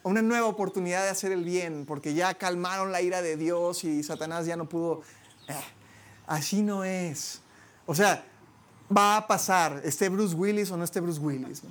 [0.03, 4.03] una nueva oportunidad de hacer el bien porque ya calmaron la ira de Dios y
[4.03, 5.01] Satanás ya no pudo.
[5.49, 5.53] Eh,
[6.27, 7.41] así no es.
[7.85, 8.23] O sea,
[8.95, 11.63] va a pasar, esté Bruce Willis o no esté Bruce Willis.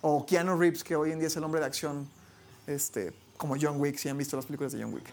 [0.00, 2.08] O Keanu Reeves, que hoy en día es el hombre de acción,
[2.66, 5.08] este, como John Wick, si han visto las películas de John Wick.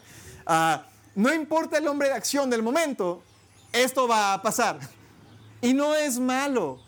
[0.47, 3.21] Ah, no importa el hombre de acción del momento,
[3.73, 4.79] esto va a pasar.
[5.61, 6.79] Y no es malo.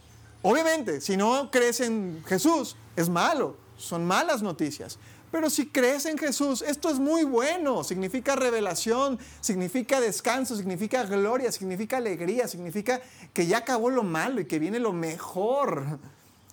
[0.41, 3.57] Obviamente, si no crees en Jesús, es malo.
[3.77, 4.99] Son malas noticias.
[5.32, 7.84] Pero si crees en Jesús, esto es muy bueno.
[7.84, 13.01] Significa revelación, significa descanso, significa gloria, significa alegría, significa
[13.34, 15.99] que ya acabó lo malo y que viene lo mejor.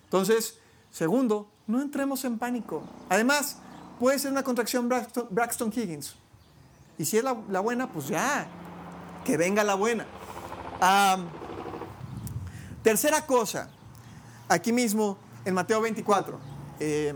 [0.03, 0.59] Entonces,
[0.91, 2.83] segundo, no entremos en pánico.
[3.09, 3.57] Además,
[3.99, 6.15] puede ser una contracción Braxton, Higgins.
[6.99, 8.47] Y si es la, la buena, pues ya,
[9.25, 10.05] que venga la buena
[12.83, 13.69] tercera cosa,
[14.47, 16.39] aquí mismo en Mateo 24.
[16.79, 17.13] Eh,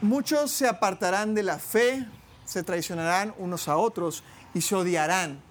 [0.00, 2.06] Muchos se apartarán de la fe,
[2.44, 4.22] se traicionarán unos a otros
[4.54, 5.42] y se odiarán.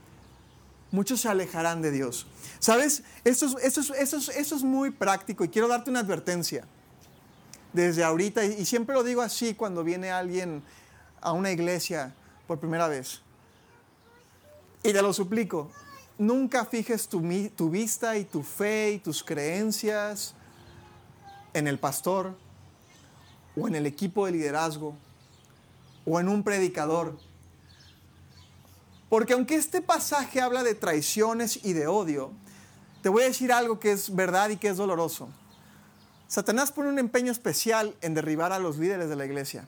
[0.92, 2.28] Muchos se alejarán de Dios.
[2.60, 3.04] ¿Sabes?
[3.26, 6.66] Esto es, muy práctico y quiero darte una advertencia
[7.74, 8.46] desde ahorita.
[8.46, 10.64] Y siempre lo digo así cuando viene alguien
[11.22, 12.14] a una iglesia
[12.48, 13.22] por primera vez.
[14.84, 15.70] Y te lo suplico,
[16.18, 17.22] nunca fijes tu,
[17.56, 20.34] tu, vista y tu fe y tus creencias
[21.54, 22.36] en el pastor
[23.56, 24.96] o en el equipo de liderazgo
[26.06, 27.18] o en un predicador.
[29.10, 32.32] Porque aunque este pasaje habla de traiciones y de odio,
[33.02, 35.30] te voy a decir algo que es verdad y que es doloroso.
[36.28, 39.68] Satanás pone un empeño especial en derribar a los líderes de la iglesia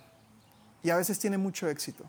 [0.84, 2.06] y a veces tiene mucho éxito.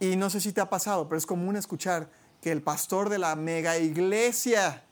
[0.00, 2.08] Y no sé si te ha pasado, pero es común escuchar
[2.40, 4.82] que el pastor de la mega iglesia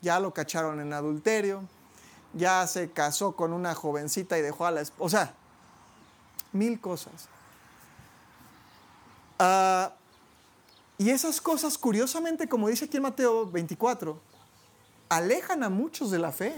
[0.00, 1.62] ya lo cacharon en adulterio,
[2.34, 5.04] ya se casó con una jovencita y dejó a la esposa.
[5.04, 5.34] O sea,
[6.52, 7.28] mil cosas.
[9.38, 9.92] Ah,
[10.96, 14.20] y esas cosas, curiosamente, como dice aquí en Mateo 24,
[15.08, 16.54] alejan a muchos de la fe.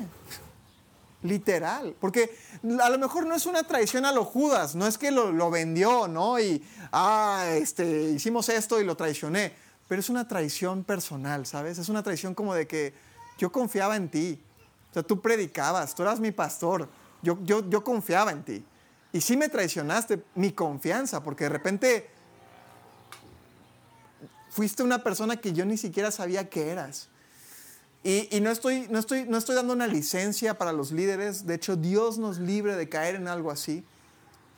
[1.23, 2.35] Literal, porque
[2.83, 6.09] a lo mejor no es una traición a los Judas, no es que lo, vendió,
[6.09, 6.41] ¿no?
[6.41, 9.53] Y, ah, este, hicimos esto y lo traicioné.
[9.87, 11.77] pero es una traición personal, ¿sabes?
[11.77, 12.95] Es una traición como de que
[13.37, 14.41] yo confiaba en ti.
[14.91, 16.89] O sea, tú predicabas, tú eras mi pastor,
[17.23, 18.65] yo, yo, yo confiaba en ti.
[19.13, 22.11] Y sí me traicionaste mi confianza, porque de repente
[24.51, 27.09] fuiste una persona que yo ni siquiera sabía que eras.
[28.03, 31.55] Y, y, no, estoy, no, estoy, no estoy dando una licencia para los líderes, de
[31.55, 33.85] hecho Dios nos libre de caer en algo así.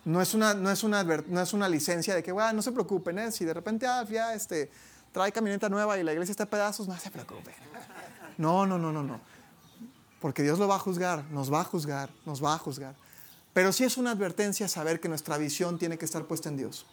[0.04, 2.72] No es una, no es una, no es una licencia de que, bueno, no se
[2.72, 3.32] preocupen, ¿eh?
[3.32, 4.70] si de repente ah, ya este,
[5.12, 7.54] trae camioneta nueva y la iglesia está a pedazos, no se preocupen.
[8.38, 9.20] No, no, no, no, no.
[10.20, 12.94] Porque Dios lo va a juzgar, nos va a juzgar, nos va a juzgar.
[13.52, 16.86] Pero sí es una advertencia saber que nuestra visión tiene que estar puesta en Dios.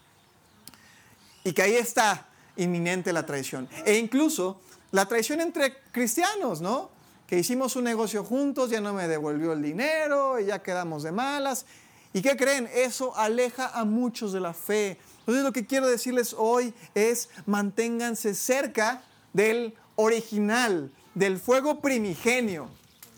[1.43, 2.28] Y que ahí está
[2.58, 3.70] inminente la traición.
[3.86, 4.60] E incluso
[4.92, 6.90] la traición entre cristianos, ¿no?
[7.28, 11.12] Que hicimos un negocio juntos, ya no me devolvió el dinero, y ya quedamos de
[11.12, 11.66] malas.
[12.12, 12.68] ¿Y qué creen?
[12.74, 14.98] Eso aleja a muchos de la fe.
[15.20, 22.68] Entonces lo que quiero decirles hoy es manténganse cerca del original, del fuego primigenio.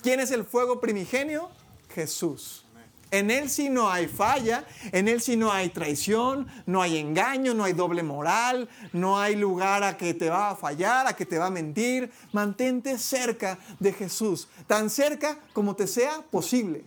[0.01, 1.49] ¿Quién es el fuego primigenio?
[1.93, 2.65] Jesús.
[3.11, 7.53] En Él sí no hay falla, en Él sí no hay traición, no hay engaño,
[7.53, 11.25] no hay doble moral, no hay lugar a que te va a fallar, a que
[11.25, 12.09] te va a mentir.
[12.31, 16.85] Mantente cerca de Jesús, tan cerca como te sea posible.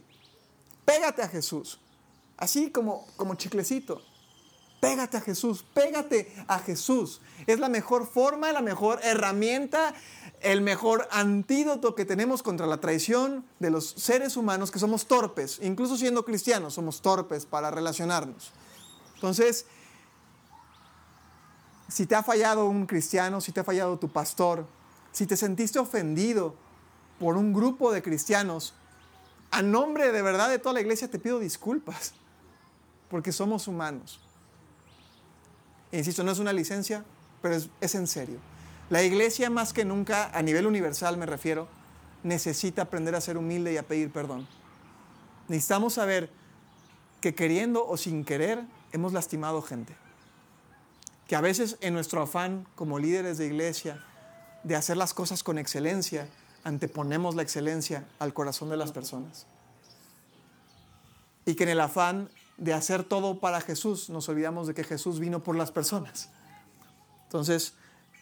[0.87, 1.79] Pégate a Jesús,
[2.39, 4.03] así como, como chiclecito.
[4.81, 7.23] Pégate a Jesús, pégate a Jesús.
[7.47, 9.95] Es la mejor forma, la mejor herramienta,
[10.45, 15.59] el mejor antídoto que tenemos contra la traición de los seres humanos que somos torpes,
[15.63, 18.53] incluso siendo cristianos, somos torpes para relacionarnos.
[19.15, 19.65] Entonces,
[21.89, 24.67] si te ha fallado un cristiano, si te ha fallado tu pastor,
[25.13, 26.55] si te sentiste ofendido
[27.19, 28.75] por un grupo de cristianos,
[29.51, 32.13] a nombre de verdad de toda la iglesia te pido disculpas,
[33.09, 34.21] porque somos humanos.
[35.91, 37.03] E insisto, no es una licencia,
[37.41, 38.54] pero es, es en serio.
[38.95, 41.67] La iglesia más que nunca, a nivel universal me refiero,
[42.23, 44.47] necesita aprender a ser humilde y a pedir perdón.
[45.49, 46.31] Necesitamos saber
[47.21, 49.97] que queriendo o sin querer hemos lastimado gente.
[51.27, 54.01] Que a veces en nuestro afán como líderes de iglesia
[54.63, 56.29] de hacer las cosas con excelencia,
[56.63, 59.47] anteponemos la excelencia al corazón de las personas.
[61.47, 65.19] Y que en el afán de hacer todo para Jesús nos olvidamos de que Jesús
[65.19, 66.29] vino por las personas.
[67.25, 67.75] Entonces,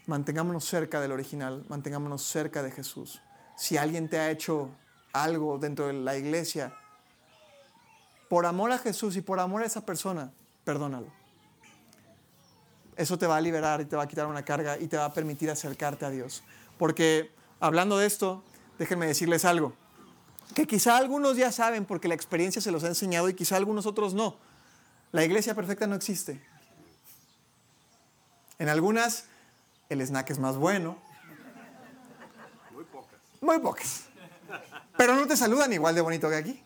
[0.06, 3.20] mantengámonos cerca del original, mantengámonos cerca de Jesús.
[3.56, 4.70] Si alguien te ha hecho
[5.12, 6.74] algo dentro de la iglesia,
[8.28, 10.32] por amor a Jesús y por amor a esa persona,
[10.64, 11.06] perdónalo.
[12.96, 15.06] Eso te va a liberar y te va a quitar una carga y te va
[15.06, 16.42] a permitir acercarte a Dios.
[16.78, 17.30] Porque
[17.60, 18.42] hablando de esto,
[18.78, 19.74] déjenme decirles algo,
[20.54, 23.86] que quizá algunos ya saben porque la experiencia se los ha enseñado y quizá algunos
[23.86, 24.36] otros no.
[25.12, 26.42] La iglesia perfecta no existe.
[28.58, 29.26] En algunas
[29.92, 30.96] el snack es más bueno.
[32.70, 33.20] Muy pocas.
[33.40, 34.04] Muy pocas.
[34.96, 36.62] Pero no te saludan igual de bonito que aquí.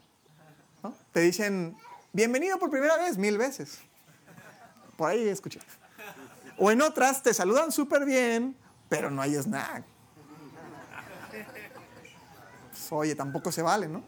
[1.12, 1.76] Te dicen,
[2.12, 3.78] bienvenido por primera vez, mil veces.
[4.96, 5.60] Por ahí escuché.
[6.58, 8.56] O en otras te saludan súper bien,
[8.88, 9.84] pero no hay snack.
[12.70, 14.02] Pues, oye, tampoco se vale, ¿no?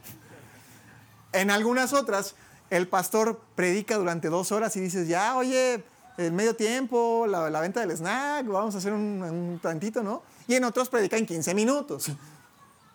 [1.33, 2.37] En algunas otras,
[2.71, 5.85] el pastor predica durante dos horas y dices, ya, oye,
[6.19, 10.23] el medio tiempo, la, venta del snack, vamos a hacer un, tantito, ¿no?
[10.49, 12.11] Y en otros predican 15 minutos.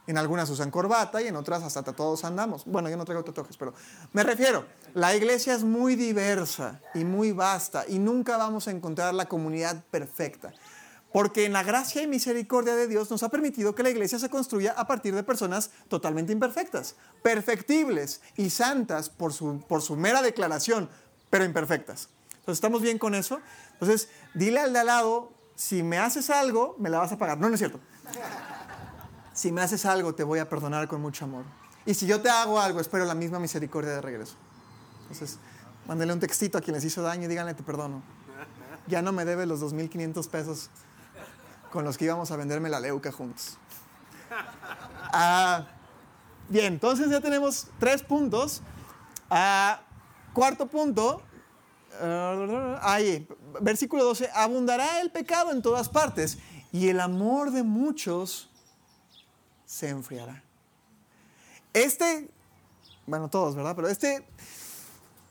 [0.05, 2.65] En algunas usan corbata y en otras hasta todos andamos.
[2.65, 3.73] Bueno, yo no traigo tatuajes, pero
[4.11, 9.13] me refiero, la iglesia es muy diversa y muy vasta y nunca vamos a encontrar
[9.13, 10.51] la comunidad perfecta.
[11.13, 14.29] Porque en la gracia y misericordia de Dios nos ha permitido que la iglesia se
[14.29, 20.21] construya a partir de personas totalmente imperfectas, perfectibles y santas por su, por su mera
[20.21, 20.89] declaración,
[21.29, 22.09] pero imperfectas.
[22.43, 23.39] Entonces, ¿estamos bien con eso?
[23.71, 27.37] Entonces, dile al de al lado, si me haces algo, me la vas a pagar.
[27.37, 27.79] No, no es cierto.
[29.31, 31.45] Si me haces algo, te voy a perdonar con mucho amor.
[31.85, 34.35] Y si yo te hago algo, espero la misma misericordia de regreso.
[35.03, 35.39] Entonces,
[35.87, 38.03] mándale un textito a quien les hizo daño y díganle, te perdono.
[38.87, 40.69] Ya no me debe los 2.500 pesos
[41.71, 43.57] con los que íbamos a venderme la leuca juntos.
[45.13, 45.65] Ah,
[46.49, 48.61] bien, entonces ya tenemos tres puntos.
[49.29, 49.81] Ah,
[50.33, 51.21] cuarto punto,
[52.81, 53.27] ahí,
[53.61, 56.37] versículo 12, abundará el pecado en todas partes
[56.71, 58.49] y el amor de muchos
[59.65, 60.43] se enfriará.
[61.73, 62.29] Este,
[63.05, 63.75] bueno, todos, ¿verdad?
[63.75, 64.25] Pero este,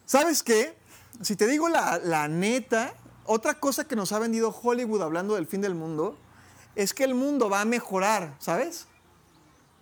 [0.06, 0.76] ¿sabes qué?
[1.20, 2.94] Si te digo la, la neta,
[3.24, 6.16] otra cosa que nos ha vendido Hollywood hablando del fin del mundo
[6.74, 8.86] es que el mundo va a mejorar, ¿sabes?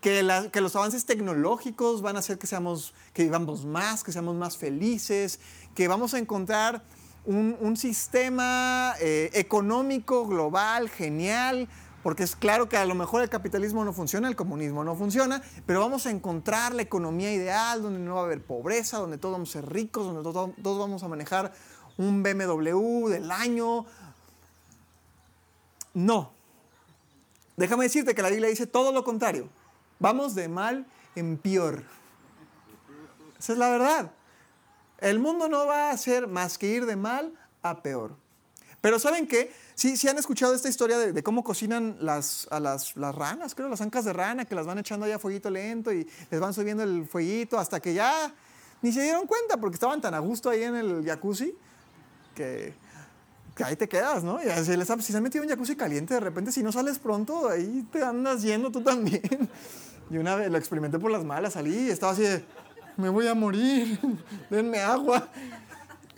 [0.00, 4.56] Que, los avances tecnológicos van a hacer que, seamos, que vivamos más, que seamos más
[4.56, 5.40] felices,
[5.74, 6.82] que vamos a encontrar
[7.26, 11.68] un, sistema eh, económico global genial,
[12.02, 15.42] porque es claro que a lo mejor el capitalismo no funciona, el comunismo no funciona,
[15.66, 19.34] pero vamos a encontrar la economía ideal donde no va a haber pobreza, donde todos
[19.34, 21.52] vamos a ser ricos, donde todos vamos a manejar
[21.98, 23.84] un BMW del año.
[25.92, 26.32] No.
[27.56, 29.48] Déjame decirte que la Biblia dice todo lo contrario.
[30.00, 31.84] Vamos de mal en peor.
[33.38, 34.10] Esa es la verdad.
[34.98, 37.32] El mundo no va a hacer más que ir de mal
[37.62, 38.16] a peor.
[38.80, 39.52] Pero ¿saben qué?
[39.74, 43.68] Sí, sí han escuchado esta historia de, cómo cocinan las, a las, las, ranas, creo,
[43.68, 46.54] las ancas de rana, que las van echando allá a fueguito lento y les van
[46.54, 48.32] subiendo el fueguito hasta que ya
[48.80, 51.54] ni se dieron cuenta porque estaban tan a gusto ahí en el jacuzzi
[52.34, 52.72] que,
[53.54, 54.42] que ahí te quedas, ¿no?
[54.42, 56.98] Y si, les, si se han metido un jacuzzi caliente, de repente si no sales
[56.98, 59.22] pronto, ahí te andas yendo tú también.
[60.10, 62.44] Y una vez lo experimenté por las malas, salí y estaba así de,
[62.96, 63.98] me voy a morir,
[64.50, 65.28] denme agua.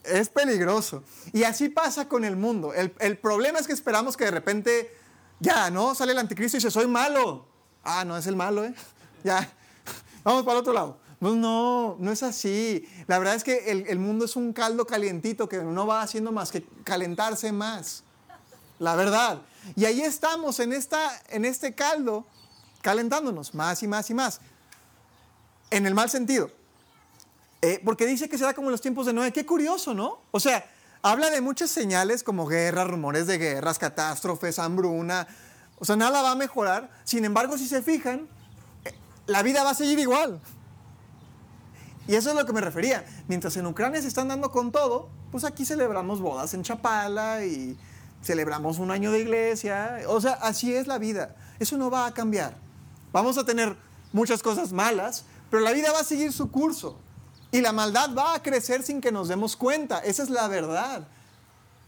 [0.02, 1.04] Es peligroso.
[1.32, 2.72] Y así pasa con el mundo.
[2.74, 4.96] El, el, problema es que esperamos que de repente,
[5.38, 5.94] ya, ¿no?
[5.94, 7.46] Sale el anticristo y dice, soy malo.
[7.84, 8.74] Ah, no es el malo, ¿eh?
[9.24, 9.48] Ya,
[10.24, 10.98] vamos para el otro lado.
[11.20, 12.88] No, no, no es así.
[13.06, 16.32] La verdad es que el, el mundo es un caldo calientito que no va haciendo
[16.32, 18.02] más que calentarse más.
[18.80, 19.42] La verdad.
[19.76, 22.26] Y ahí estamos en, esta, en este caldo
[22.82, 24.40] calentándonos más y más y más.
[25.70, 26.50] En el mal sentido.
[27.62, 29.32] Eh, porque dice que será como en los tiempos de Noé.
[29.32, 30.18] Qué curioso, ¿no?
[30.32, 30.66] O sea,
[31.00, 35.26] habla de muchas señales como guerras, rumores de guerras, catástrofes, hambruna.
[35.78, 36.90] O sea, nada va a mejorar.
[37.04, 38.28] Sin embargo, si se fijan,
[38.84, 38.92] eh,
[39.26, 40.40] la vida va a seguir igual.
[42.08, 43.04] Y eso es lo que me refería.
[43.28, 47.78] Mientras en Ucrania se están dando con todo, pues aquí celebramos bodas en Chapala y
[48.22, 50.00] celebramos un año de iglesia.
[50.08, 51.36] O sea, así es la vida.
[51.60, 52.56] Eso no va a cambiar.
[53.12, 53.76] Vamos a tener
[54.12, 56.98] muchas cosas malas, pero la vida va a seguir su curso.
[57.50, 59.98] Y la maldad va a crecer sin que nos demos cuenta.
[59.98, 61.06] Esa es la verdad.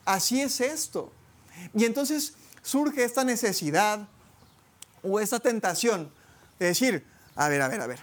[0.05, 1.11] Así es esto.
[1.73, 4.07] Y entonces surge esta necesidad
[5.03, 6.11] o esta tentación
[6.59, 8.01] de decir, a ver, a ver, a ver.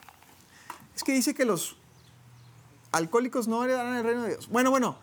[0.95, 1.77] Es que dice que los
[2.91, 4.49] alcohólicos no heredarán el reino de Dios.
[4.49, 4.97] Bueno, bueno,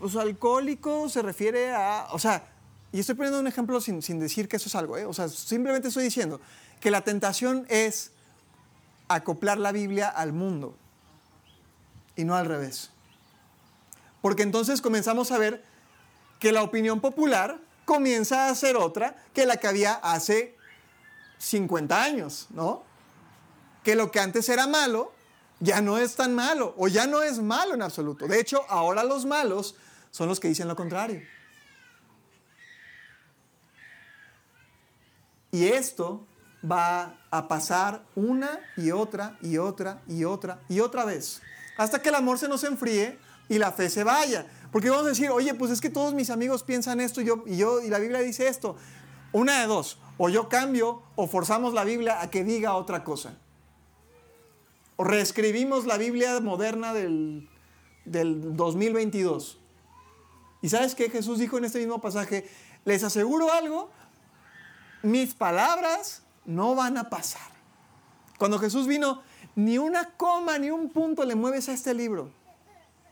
[0.00, 2.51] los alcohólicos se refiere a, o sea,
[2.92, 5.06] y estoy poniendo un ejemplo sin, sin decir que eso es algo, ¿eh?
[5.06, 6.40] o sea, simplemente estoy diciendo
[6.80, 8.12] que la tentación es
[9.08, 10.76] acoplar la Biblia al mundo
[12.16, 12.90] y no al revés.
[14.20, 15.64] Porque entonces comenzamos a ver
[16.38, 20.56] que la opinión popular comienza a ser otra que la que había hace
[21.38, 22.84] 50 años, ¿no?
[23.82, 25.12] Que lo que antes era malo
[25.60, 28.26] ya no es tan malo o ya no es malo en absoluto.
[28.26, 29.76] De hecho, ahora los malos
[30.10, 31.22] son los que dicen lo contrario.
[35.52, 36.26] Y esto
[36.68, 41.40] va a pasar una y otra y otra y otra y otra vez
[41.76, 44.46] hasta que el amor se nos enfríe y la fe se vaya.
[44.70, 47.44] Porque vamos a decir, oye, pues es que todos mis amigos piensan esto y yo,
[47.82, 48.76] y la Biblia dice esto.
[49.32, 53.34] Una de dos, o yo cambio o forzamos la Biblia a que diga otra cosa.
[54.96, 57.48] O reescribimos la Biblia moderna del,
[58.04, 59.58] del 2022.
[60.60, 62.48] ¿Y sabes qué Jesús dijo en este mismo pasaje?
[62.84, 63.90] Les aseguro algo,
[65.02, 67.50] mis palabras no van a pasar.
[68.38, 69.22] Cuando Jesús vino,
[69.54, 72.30] ni una coma, ni un punto le mueves a este libro.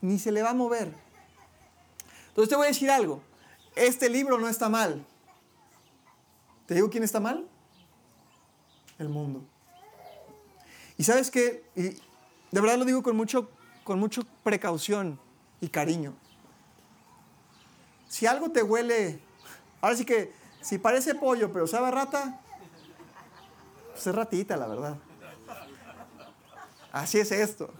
[0.01, 0.95] Ni se le va a mover.
[2.29, 3.23] Entonces te voy a decir algo.
[3.77, 5.05] Este libro no está mal.
[6.67, 7.47] ¿Te digo quién está mal?
[8.99, 9.43] El mundo.
[10.97, 13.51] Y sabes qué, y de verdad lo digo con mucho,
[13.85, 15.19] con mucho precaución
[15.61, 16.15] y cariño.
[18.09, 19.21] Si algo te huele,
[19.81, 22.41] ahora sí que, si parece pollo pero sabe rata,
[23.93, 24.97] pues es ratita, la verdad.
[26.93, 27.73] Así es esto.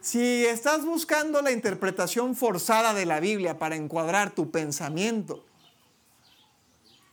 [0.00, 5.44] Si estás buscando la interpretación forzada de la Biblia para encuadrar tu pensamiento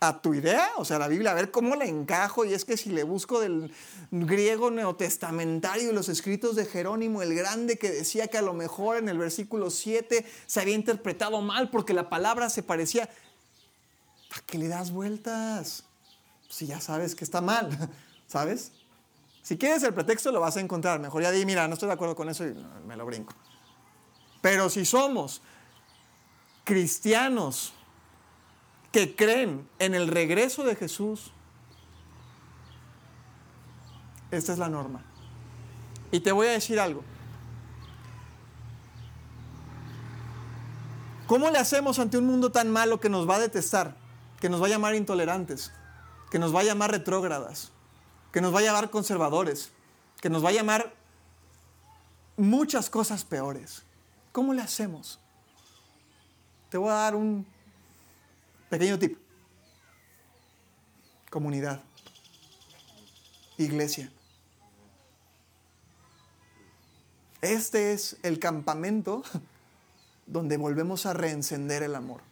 [0.00, 2.76] a tu idea, o sea, la Biblia, a ver cómo la encajo, y es que
[2.76, 3.72] si le busco del
[4.10, 8.98] griego neotestamentario y los escritos de Jerónimo el Grande, que decía que a lo mejor
[8.98, 13.08] en el versículo 7 se había interpretado mal porque la palabra se parecía,
[14.32, 15.84] ¿para qué le das vueltas?
[16.48, 17.68] Si ya sabes que está mal,
[18.26, 18.72] ¿sabes?
[19.42, 21.00] Si quieres el pretexto lo vas a encontrar.
[21.00, 22.54] Mejor ya di, mira, no estoy de acuerdo con eso y
[22.86, 23.34] me lo brinco.
[24.40, 25.42] Pero si somos
[26.64, 27.74] cristianos
[28.90, 31.32] que creen en el regreso de Jesús,
[34.30, 35.04] esta es la norma.
[36.10, 37.04] Y te voy a decir algo.
[41.26, 44.01] ¿Cómo le hacemos ante un mundo tan malo que nos va a detestar,
[44.42, 45.72] que nos va a llamar intolerantes,
[46.30, 47.72] que nos va a llamar retrógradas?
[48.32, 49.70] que nos va a llamar conservadores,
[50.20, 50.94] que nos va a llamar
[52.36, 53.82] muchas cosas peores.
[54.32, 55.20] ¿Cómo le hacemos?
[56.70, 57.46] te voy a dar un
[58.70, 59.18] pequeño tip.
[61.30, 61.82] Comunidad.
[63.58, 64.10] Iglesia.
[67.42, 69.22] Este es el campamento
[70.26, 72.31] donde volvemos a reencender el amor.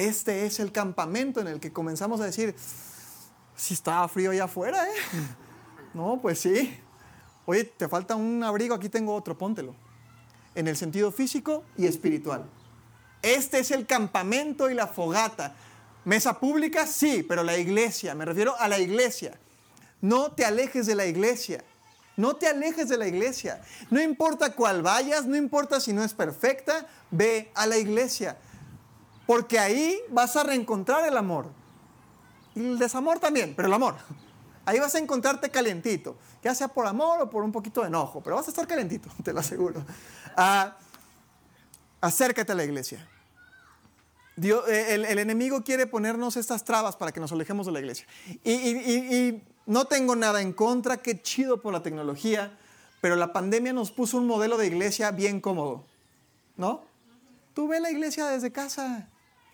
[0.00, 2.54] Este es el campamento en el que comenzamos a decir,
[3.54, 4.94] si estaba frío allá afuera, ¿eh?
[5.94, 6.78] No, pues sí.
[7.44, 9.74] Oye, te falta un abrigo, aquí tengo otro, póntelo.
[10.54, 12.48] En el sentido físico y espiritual.
[13.20, 15.54] Este es el campamento y la fogata.
[16.06, 19.38] Mesa pública, sí, pero la iglesia, me refiero a la iglesia.
[20.00, 21.62] No te alejes de la iglesia.
[22.16, 23.60] No te alejes de la iglesia.
[23.90, 28.38] No importa cuál vayas, no importa si no es perfecta, ve a la iglesia.
[29.30, 31.46] Porque ahí vas a reencontrar el amor.
[32.56, 33.94] Y el desamor también, pero el amor.
[34.64, 38.20] Ahí vas a encontrarte calientito, ya sea por amor o por un poquito de enojo,
[38.24, 39.84] pero vas a estar calentito, te lo aseguro.
[40.36, 40.76] Ah,
[42.00, 43.08] acércate a la iglesia.
[44.36, 48.08] Eh, el, enemigo quiere ponernos estas trabas para que nos alejemos de la iglesia.
[48.42, 52.58] Y, no tengo nada en contra, qué chido por la tecnología,
[53.00, 55.84] pero la pandemia nos puso un modelo de iglesia bien cómodo,
[56.56, 56.82] ¿no?
[57.54, 59.08] Tú ve la iglesia desde casa,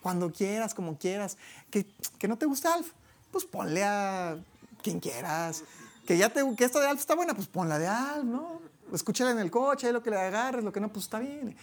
[0.06, 1.36] cuando quieras, como quieras.
[1.68, 1.84] ¿Que,
[2.16, 2.92] que no te gusta Alf?
[3.32, 4.38] Pues ponle a
[4.80, 5.64] quien quieras.
[6.06, 8.60] Que ya que esta de Alf está buena, pues ponla de Alf, ¿no?
[8.92, 11.56] Escúchala en el coche, ahí lo que le agarres, lo que no, pues está bien.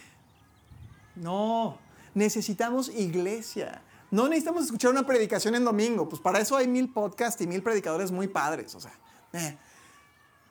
[1.16, 1.78] No,
[2.12, 3.80] necesitamos iglesia.
[4.10, 7.62] No necesitamos escuchar una predicación en domingo, pues para eso hay mil podcasts y mil
[7.62, 8.92] predicadores muy padres, o sea,
[9.32, 9.56] eh,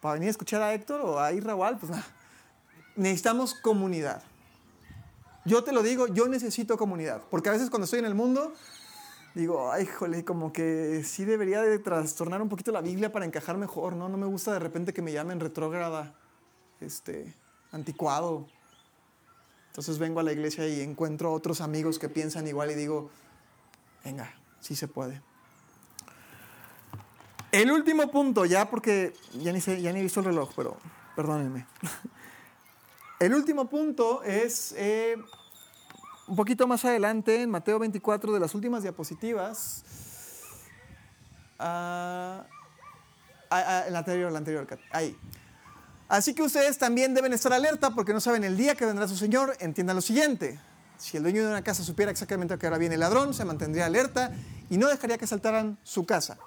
[0.01, 2.07] para venir a escuchar a Héctor o a Irrahual, pues nada.
[2.95, 4.23] Necesitamos comunidad.
[5.45, 8.53] Yo te lo digo, yo necesito comunidad, porque a veces cuando estoy en el mundo,
[9.35, 13.57] digo, ay, jole, como que sí debería de trastornar un poquito la Biblia para encajar
[13.57, 14.07] mejor, ¿no?
[14.07, 16.15] No me gusta de repente que me llamen retrógrada,
[16.79, 17.33] este,
[17.71, 18.47] anticuado,
[19.73, 23.09] entonces vengo a la iglesia y encuentro otros amigos que piensan igual y digo,
[24.05, 25.19] venga, sí se puede.
[27.51, 30.77] El último punto, ya porque ya ni, sé, ya ni he visto el reloj, pero
[31.15, 31.65] perdónenme.
[33.23, 35.15] El último punto es eh,
[36.27, 39.85] un poquito más adelante, en Mateo 24, de las últimas diapositivas.
[41.57, 42.43] Uh,
[43.87, 45.17] el anterior, el anterior, ahí.
[46.09, 49.15] Así que ustedes también deben estar alerta porque no saben el día que vendrá su
[49.15, 49.55] Señor.
[49.61, 50.59] Entiendan lo siguiente.
[50.97, 53.45] Si el dueño de una casa supiera exactamente a qué hora viene el ladrón, se
[53.45, 54.33] mantendría alerta
[54.69, 56.37] y no dejaría que saltaran su casa.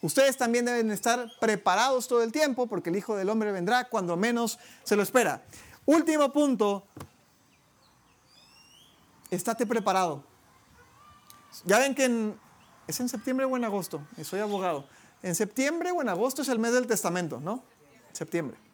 [0.00, 4.16] Ustedes también deben estar preparados todo el tiempo porque el Hijo del Hombre vendrá cuando
[4.16, 5.42] menos se lo espera.
[5.86, 6.84] Último punto.
[9.30, 10.22] Estate preparado.
[11.64, 12.34] Ya ven que
[12.86, 14.06] es en septiembre o en agosto.
[14.22, 14.86] Soy abogado.
[15.22, 17.62] En septiembre o en agosto es el mes del testamento, ¿no?
[18.12, 18.64] Septiembre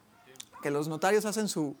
[0.61, 1.75] que los notarios hacen su,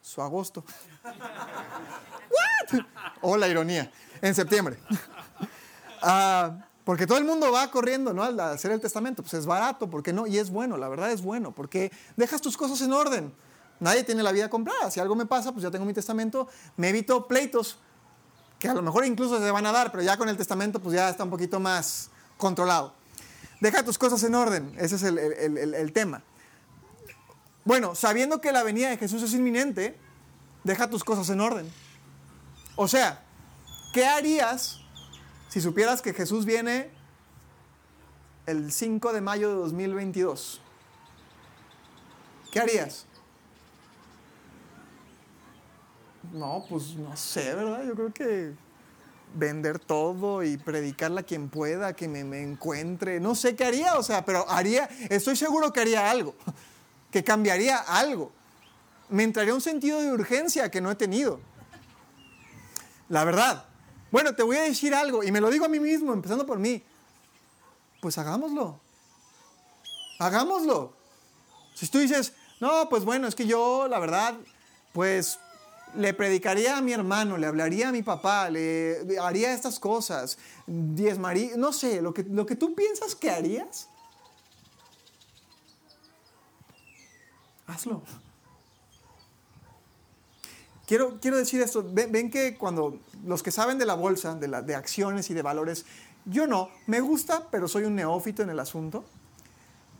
[0.00, 0.64] su agosto.
[1.04, 2.80] ¿What?
[3.20, 3.90] O la ironía,
[4.22, 4.78] en septiembre.
[6.02, 8.22] Ah, porque todo el mundo va corriendo ¿no?
[8.22, 9.22] al hacer el testamento.
[9.22, 10.26] Pues es barato, ¿por qué no?
[10.26, 13.34] Y es bueno, la verdad es bueno, porque dejas tus cosas en orden.
[13.80, 14.90] Nadie tiene la vida comprada.
[14.90, 17.78] Si algo me pasa, pues ya tengo mi testamento, me evito pleitos,
[18.58, 20.94] que a lo mejor incluso se van a dar, pero ya con el testamento pues
[20.94, 22.92] ya está un poquito más controlado.
[23.60, 26.22] Deja tus cosas en orden, ese es el, el, tema.
[27.64, 29.98] Bueno, sabiendo que la venida de Jesús es inminente,
[30.62, 31.70] deja tus cosas en orden.
[32.76, 33.22] O sea,
[33.92, 34.80] ¿qué harías
[35.48, 36.90] si supieras que Jesús viene
[38.46, 40.60] el 5 de mayo de 2022?
[42.52, 43.06] ¿Qué harías?
[46.32, 47.84] No, pues no sé, ¿verdad?
[47.84, 48.52] Yo creo que
[49.34, 53.20] vender todo y predicarle a quien pueda, que me, me encuentre.
[53.20, 56.34] No sé qué haría, o sea, pero haría, estoy seguro que haría algo
[57.10, 58.32] que cambiaría algo.
[59.08, 61.40] Me entraría un sentido de urgencia que no he tenido.
[63.08, 63.64] La verdad.
[64.12, 66.58] Bueno, te voy a decir algo y me lo digo a mí mismo, empezando por
[66.58, 66.82] mí.
[68.00, 68.80] Pues hagámoslo.
[70.18, 70.94] Hagámoslo.
[71.74, 74.34] Si tú dices, no, pues bueno, es que yo, la verdad,
[74.92, 75.38] pues
[75.96, 81.56] le predicaría a mi hermano, le hablaría a mi papá, le haría estas cosas, diezmaría,
[81.56, 83.88] no sé, lo que, lo que tú piensas que harías,
[87.66, 88.02] hazlo.
[90.86, 94.60] Quiero, quiero decir esto, ven, que cuando los que saben de la bolsa, de, la,
[94.60, 95.84] de acciones y de valores,
[96.24, 99.04] yo no, me gusta, pero soy un neófito en el asunto,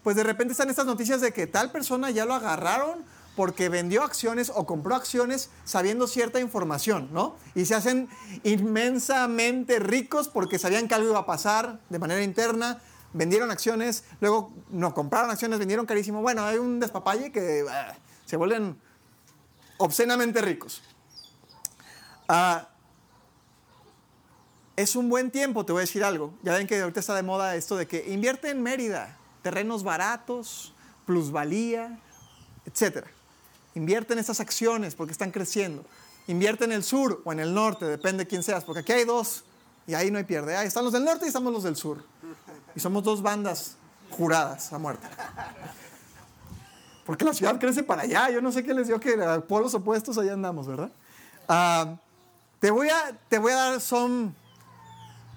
[0.03, 3.05] pues de repente están estas noticias de que tal persona ya lo agarraron
[3.41, 7.36] porque vendió acciones o compró acciones sabiendo cierta información, ¿no?
[7.55, 8.07] Y se hacen
[8.43, 12.82] inmensamente ricos porque sabían que algo iba a pasar de manera interna,
[13.14, 16.20] vendieron acciones, luego no compraron acciones, vendieron carísimo.
[16.20, 17.95] Bueno, hay un despapalle que ah,
[18.26, 18.78] se vuelven
[19.78, 20.82] obscenamente ricos.
[22.28, 22.68] Ah,
[24.76, 26.34] es un buen tiempo, te voy a decir algo.
[26.43, 30.74] Ya ven que ahorita está de moda esto de que invierte en Mérida, terrenos baratos,
[31.07, 31.99] plusvalía,
[32.66, 33.07] etc.
[33.81, 35.87] Invierte en esas acciones porque están creciendo.
[36.26, 39.05] Invierte en el sur o en el norte, depende de quién seas, porque aquí hay
[39.05, 39.43] dos
[39.87, 40.55] y ahí no hay pierde.
[40.55, 42.05] Ahí están los del norte y estamos los del sur.
[42.74, 43.76] Y somos dos bandas
[44.11, 45.09] juradas a muerte.
[47.07, 48.28] Porque la ciudad crece para allá.
[48.28, 50.91] Yo no sé qué les dio que a polos opuestos allá andamos, ¿verdad?
[51.49, 51.97] Ah,
[52.59, 54.33] te, voy a, te voy a dar some,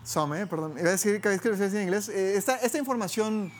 [0.03, 2.09] some eh, perdón, iba a decir que lo en inglés.
[2.09, 3.53] Eh, esta, esta, información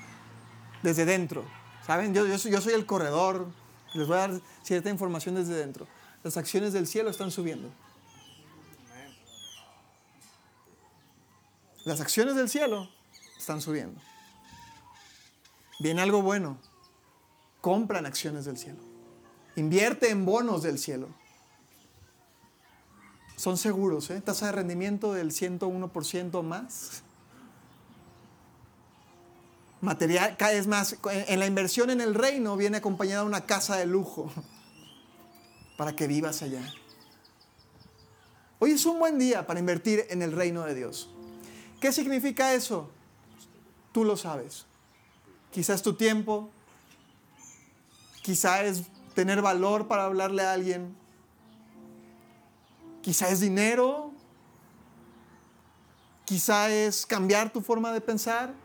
[0.81, 1.45] desde dentro,
[1.87, 2.13] ¿saben?
[2.13, 3.47] Yo, yo, yo soy el corredor,
[3.93, 5.87] les voy a dar cierta información desde dentro.
[6.23, 7.69] Las acciones del cielo están subiendo.
[11.85, 12.89] Las acciones del cielo
[13.37, 13.99] están subiendo.
[15.79, 16.57] Viene algo bueno.
[17.61, 18.79] Compran acciones del cielo.
[19.55, 21.09] Invierte en bonos del cielo.
[23.35, 24.21] Son seguros, ¿eh?
[24.21, 27.03] Tasa de rendimiento del 101% más.
[29.83, 34.31] Material, es más, en la inversión en el reino viene acompañada una casa de lujo
[35.77, 36.63] para que vivas allá.
[38.59, 41.09] Hoy es un buen día para invertir en el reino de Dios.
[41.81, 42.89] ¿Qué significa eso?
[43.91, 44.65] Tú lo sabes.
[45.51, 46.49] Quizás tu tiempo,
[48.21, 50.95] quizás es tener valor para hablarle a alguien,
[53.01, 54.13] quizá es dinero,
[56.23, 58.62] quizá es cambiar tu forma de pensar,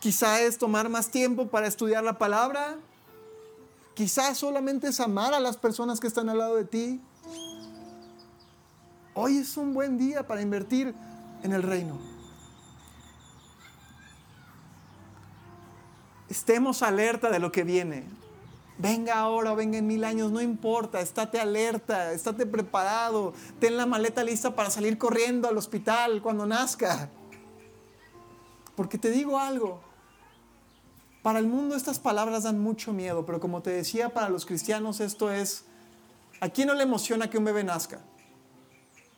[0.00, 2.76] quizá es tomar más tiempo para estudiar la palabra,
[3.94, 7.00] quizá solamente es amar a las personas que están al lado de ti.
[9.14, 10.94] Hoy es un buen día para invertir
[11.42, 11.98] en el reino.
[16.28, 18.20] Estemos alerta de lo que viene
[18.80, 24.24] venga ahora venga en mil años, no importa, estate alerta, estate preparado, ten la maleta
[24.24, 27.10] lista para salir corriendo al hospital cuando nazca.
[28.74, 29.80] Porque te digo algo,
[31.22, 35.00] para el mundo estas palabras dan mucho miedo, pero como te decía, para los cristianos
[35.00, 35.64] esto es,
[36.40, 38.00] ¿a quién no le emociona que un bebé nazca?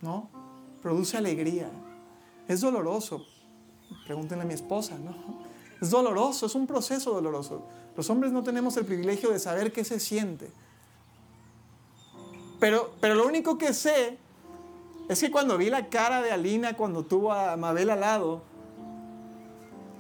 [0.00, 0.28] ¿No?
[0.82, 1.70] Produce alegría.
[2.48, 3.24] Es doloroso.
[4.06, 5.14] Pregúntenle a mi esposa, ¿no?
[5.80, 7.62] Es doloroso, es un proceso doloroso.
[7.96, 10.50] Los hombres no tenemos el privilegio de saber qué se siente.
[12.58, 14.18] Pero, pero lo único que sé
[15.08, 18.42] es que cuando vi la cara de Alina cuando tuvo a Mabel al lado,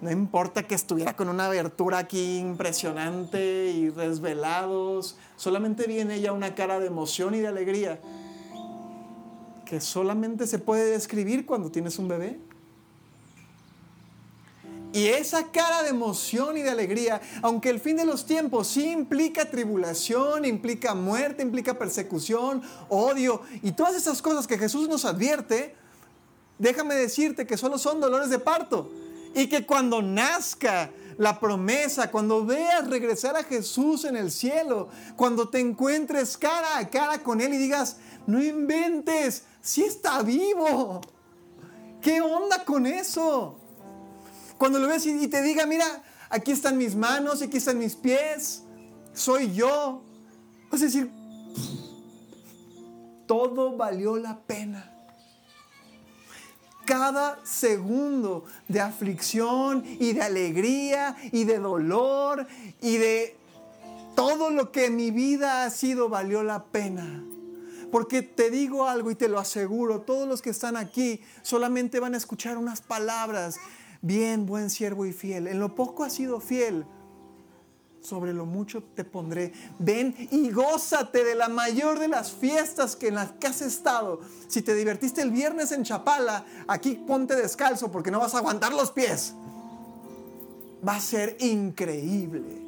[0.02, 6.32] no importa que estuviera con una abertura aquí impresionante y resvelados, solamente vi en ella
[6.32, 8.00] una cara de emoción y de alegría
[9.64, 12.40] que solamente se puede describir cuando tienes un bebé.
[14.92, 18.90] Y esa cara de emoción y de alegría, aunque el fin de los tiempos sí
[18.90, 25.76] implica tribulación, implica muerte, implica persecución, odio y todas esas cosas que Jesús nos advierte,
[26.58, 28.90] déjame decirte que solo son dolores de parto.
[29.34, 35.48] Y que cuando nazca la promesa, cuando veas regresar a Jesús en el cielo, cuando
[35.48, 41.00] te encuentres cara a cara con Él y digas, no inventes, si está vivo.
[42.00, 43.58] ¿Qué onda con eso?
[44.58, 48.62] Cuando lo ves y te diga, mira, aquí están mis manos, aquí están mis pies,
[49.12, 50.02] soy yo.
[50.70, 51.10] Vas a decir,
[53.26, 54.91] todo valió la pena.
[56.84, 62.46] Cada segundo de aflicción y de alegría y de dolor
[62.80, 63.36] y de
[64.14, 67.24] todo lo que mi vida ha sido valió la pena.
[67.90, 72.14] Porque te digo algo y te lo aseguro, todos los que están aquí solamente van
[72.14, 73.58] a escuchar unas palabras
[74.04, 75.46] Bien, buen siervo y fiel.
[75.46, 76.84] En lo poco has sido fiel.
[78.02, 79.52] Sobre lo mucho te pondré.
[79.78, 84.20] Ven y gózate de la mayor de las fiestas que en las que has estado.
[84.48, 88.72] Si te divertiste el viernes en Chapala, aquí ponte descalzo porque no vas a aguantar
[88.72, 89.34] los pies.
[90.86, 92.60] Va a ser increíble.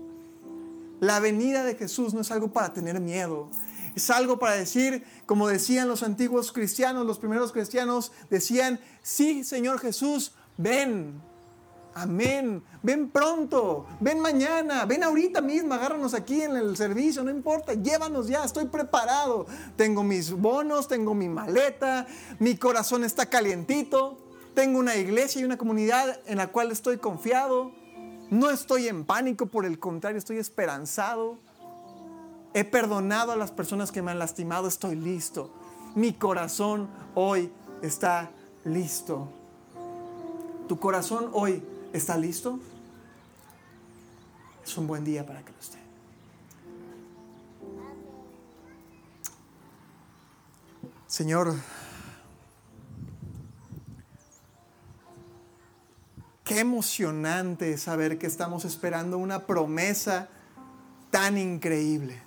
[1.00, 3.48] La venida de Jesús no es algo para tener miedo.
[3.94, 9.78] Es algo para decir, como decían los antiguos cristianos, los primeros cristianos, decían, sí, Señor
[9.80, 11.20] Jesús, ven,
[11.94, 17.74] amén, ven pronto, ven mañana, ven ahorita mismo, agárranos aquí en el servicio, no importa,
[17.74, 22.06] llévanos ya, estoy preparado, tengo mis bonos, tengo mi maleta,
[22.38, 24.18] mi corazón está calientito,
[24.54, 27.72] tengo una iglesia y una comunidad en la cual estoy confiado,
[28.30, 31.38] no estoy en pánico, por el contrario, estoy esperanzado.
[32.54, 35.52] He perdonado a las personas que me han lastimado, estoy listo.
[35.94, 38.30] Mi corazón hoy está
[38.64, 39.28] listo.
[40.68, 41.62] ¿Tu corazón hoy
[41.96, 42.58] está listo?
[44.64, 45.78] Es un buen día para que lo esté.
[51.06, 51.54] Señor,
[56.44, 60.28] Qué emocionante saber que estamos esperando una promesa
[61.10, 62.20] tan increíble.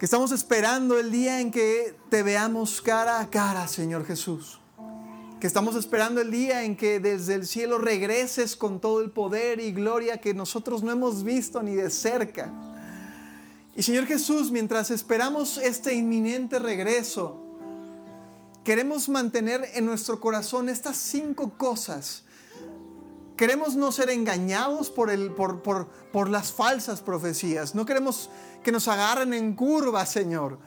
[0.00, 4.60] Que estamos esperando el día en que te veamos cara a cara, Señor Jesús.
[5.40, 9.60] Que estamos esperando el día en que desde el cielo regreses con todo el poder
[9.60, 12.52] y gloria que nosotros no hemos visto ni de cerca.
[13.76, 17.40] Y Señor Jesús, mientras esperamos este inminente regreso,
[18.64, 22.24] queremos mantener en nuestro corazón estas cinco cosas
[23.38, 27.72] Queremos no ser engañados por, el, por, por, por las falsas profecías.
[27.72, 28.30] No queremos
[28.64, 30.58] que nos agarren en curva, Señor.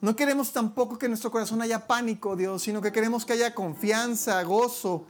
[0.00, 3.54] No queremos tampoco que en nuestro corazón haya pánico, Dios, sino que queremos que haya
[3.54, 5.04] confianza, gozo,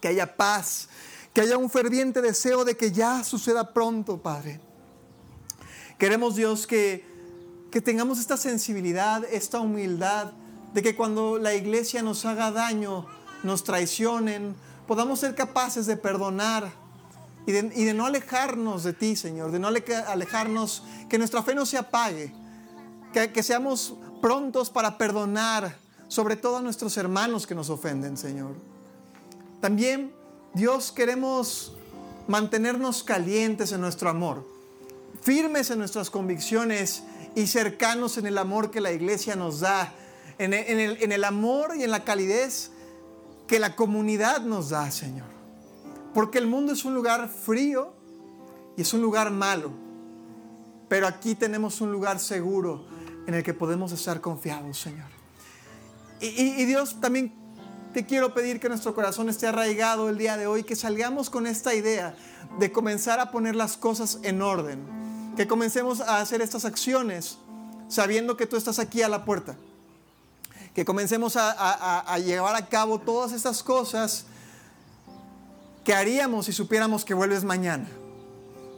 [0.00, 0.88] que haya paz,
[1.34, 4.60] que haya un ferviente deseo de que ya suceda pronto, Padre.
[5.98, 7.04] Queremos, Dios, que,
[7.70, 10.32] que tengamos esta sensibilidad, esta humildad,
[10.72, 13.06] de que cuando la iglesia nos haga daño,
[13.42, 14.54] nos traicionen,
[14.86, 16.72] podamos ser capaces de perdonar
[17.46, 21.78] y de, no alejarnos de ti, Señor, de no alejarnos, que nuestra fe no se
[21.78, 22.32] apague,
[23.12, 25.76] que, que seamos prontos para perdonar,
[26.08, 28.54] sobre todo a nuestros hermanos que nos ofenden, Señor.
[29.60, 30.12] También,
[30.54, 31.76] Dios, queremos
[32.28, 34.46] mantenernos calientes en nuestro amor,
[35.22, 37.04] firmes en nuestras convicciones
[37.34, 39.92] y cercanos en el amor que la iglesia nos da,
[40.38, 42.70] en el, en el amor y en la calidez
[43.46, 45.28] que la comunidad nos da, Señor.
[46.12, 47.92] Porque el mundo es un lugar frío
[48.76, 49.70] y es un lugar malo.
[50.88, 52.86] Pero aquí tenemos un lugar seguro
[53.26, 55.08] en el que podemos estar confiados, Señor.
[56.20, 57.34] Y, Dios, también
[57.92, 61.46] te quiero pedir que nuestro corazón esté arraigado el día de hoy, que salgamos con
[61.46, 62.16] esta idea
[62.58, 67.38] de comenzar a poner las cosas en orden, que comencemos a hacer estas acciones
[67.88, 69.56] sabiendo que tú estás aquí a la puerta
[70.76, 74.26] que comencemos a, llevar a cabo todas estas cosas
[75.82, 77.88] que haríamos si supiéramos que vuelves mañana.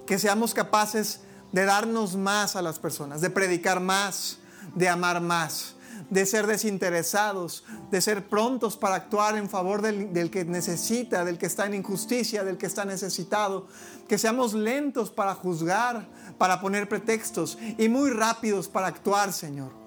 [0.06, 4.37] Que seamos capaces de darnos más a las personas, de predicar más,
[4.74, 5.76] de amar más,
[6.10, 11.38] de ser desinteresados, de ser prontos para actuar en favor del, del, que necesita, del
[11.38, 13.66] que está en injusticia, del que está necesitado.
[14.08, 16.06] Que seamos lentos para juzgar,
[16.38, 19.78] para poner pretextos y muy rápidos para actuar, Señor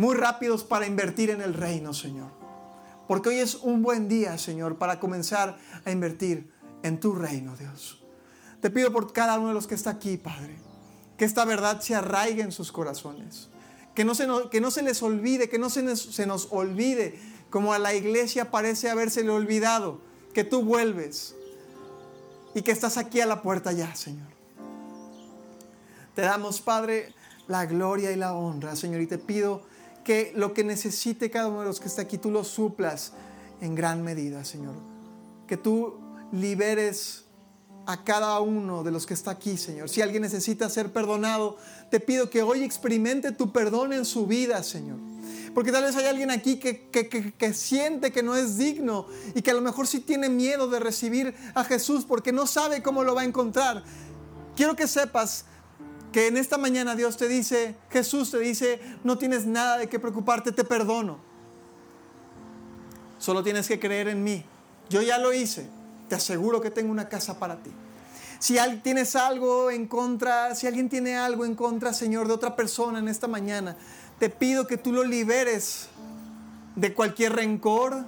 [0.00, 2.30] muy rápidos para invertir en el reino, Señor.
[3.06, 6.50] Porque hoy es un buen día, Señor, para comenzar a invertir
[6.82, 8.02] en tu reino, Dios.
[8.62, 10.56] Te pido por cada uno de los que está aquí, Padre,
[11.18, 13.49] que esta verdad se arraigue en sus corazones.
[13.94, 17.18] Que no se, que no se les olvide, que no se nos, se nos olvide,
[17.50, 20.00] como a la iglesia parece habérsele olvidado,
[20.32, 21.34] que tú vuelves
[22.54, 24.28] y que estás aquí a la puerta ya, Señor.
[26.14, 27.14] Te damos, Padre,
[27.48, 29.62] la gloria y la honra, Señor, y te pido
[30.04, 33.12] que lo que necesite cada uno de los que está aquí, tú lo suplas
[33.60, 34.74] en gran medida, Señor.
[35.46, 35.98] Que tú
[36.32, 37.24] liberes
[37.86, 39.88] a cada uno de los que está aquí, Señor.
[39.88, 41.56] Si alguien necesita ser perdonado,
[41.90, 44.98] te pido que hoy experimente tu perdón en su vida, Señor.
[45.54, 49.50] Porque tal vez hay alguien aquí que, que, siente que no es digno y que
[49.50, 53.16] a lo mejor sí tiene miedo de recibir a Jesús porque no sabe cómo lo
[53.16, 53.82] va a encontrar.
[54.54, 55.46] Quiero que sepas
[56.12, 59.98] que en esta mañana Dios te dice, Jesús te dice, no tienes nada de qué
[59.98, 61.18] preocuparte, te perdono.
[63.18, 64.44] Solo tienes que creer en mí.
[64.88, 65.68] Yo ya lo hice.
[66.08, 67.70] Te aseguro que tengo una casa para ti.
[68.40, 72.98] Si tienes algo en contra, si alguien tiene algo en contra, Señor, de otra persona
[72.98, 73.76] en esta mañana,
[74.18, 75.88] te pido que tú lo liberes
[76.74, 78.02] de cualquier rencor,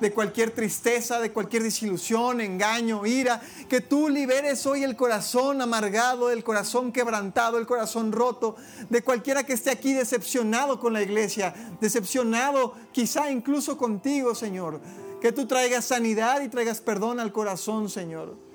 [0.00, 6.30] de cualquier tristeza, de cualquier desilusión, engaño, ira, que tú liberes hoy el corazón amargado,
[6.30, 8.56] el corazón quebrantado, el corazón roto,
[8.90, 14.80] de cualquiera que esté aquí decepcionado con la iglesia, decepcionado quizá incluso contigo, Señor.
[15.20, 18.45] Que tú traigas sanidad y traigas perdón al corazón, Señor.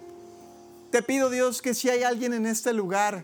[0.91, 3.23] Te pido, Dios, que si hay alguien en este lugar,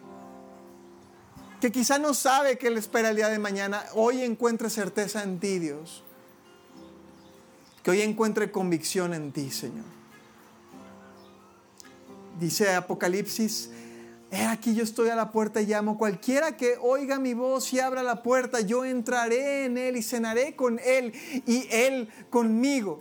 [1.59, 5.39] que quizá no sabe qué le espera el día de mañana, hoy encuentre certeza en
[5.39, 6.03] ti, Dios.
[7.83, 9.85] Que hoy encuentre convicción en ti, Señor.
[12.39, 13.69] Dice Apocalipsis,
[14.29, 15.97] He aquí yo estoy a la puerta y llamo.
[15.97, 20.55] Cualquiera que oiga mi voz y abra la puerta, yo entraré en él y cenaré
[20.55, 21.13] con él
[21.45, 22.99] y él conmigo.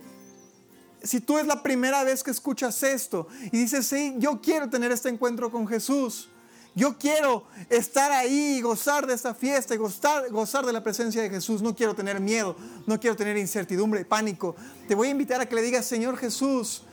[1.03, 4.91] Si tú es la primera vez que escuchas esto y dices, sí, yo quiero tener
[4.91, 6.29] este encuentro con Jesús,
[6.77, 11.29] yo quiero estar ahí y gozar de esta fiesta y gozar, de la presencia de
[11.29, 11.63] Jesús.
[11.63, 14.55] No quiero tener miedo, no quiero tener incertidumbre, pánico.
[14.87, 16.83] Te voy a invitar a que le digas, Señor Jesús,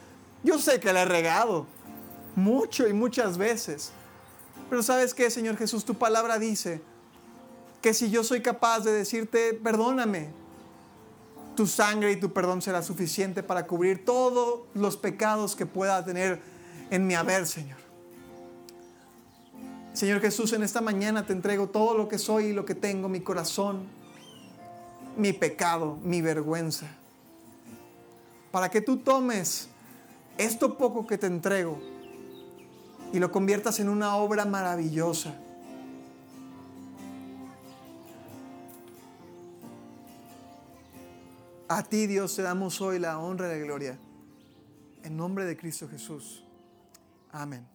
[0.43, 1.67] yo sé que le he regado
[2.35, 3.93] mucho y muchas veces.
[4.71, 6.81] Pero sabes qué, Señor Jesús, tu palabra dice
[7.83, 10.31] que si yo soy capaz de decirte, perdóname,
[11.57, 16.41] Tu sangre y tu perdón será suficiente para cubrir todos los pecados que pueda tener
[16.91, 17.79] en mi haber, Señor.
[19.93, 23.09] Señor Jesús, en esta mañana te entrego todo lo que soy y lo que tengo,
[23.09, 23.85] mi corazón,
[25.17, 26.87] mi pecado, mi vergüenza.
[28.51, 29.69] Para que tú tomes
[30.37, 31.79] esto poco que te entrego
[33.13, 35.35] y lo conviertas en una obra maravillosa.
[41.69, 43.99] A ti Dios te damos hoy la honra y la gloria.
[45.03, 46.45] En nombre de Cristo Jesús.
[47.31, 47.74] Amén.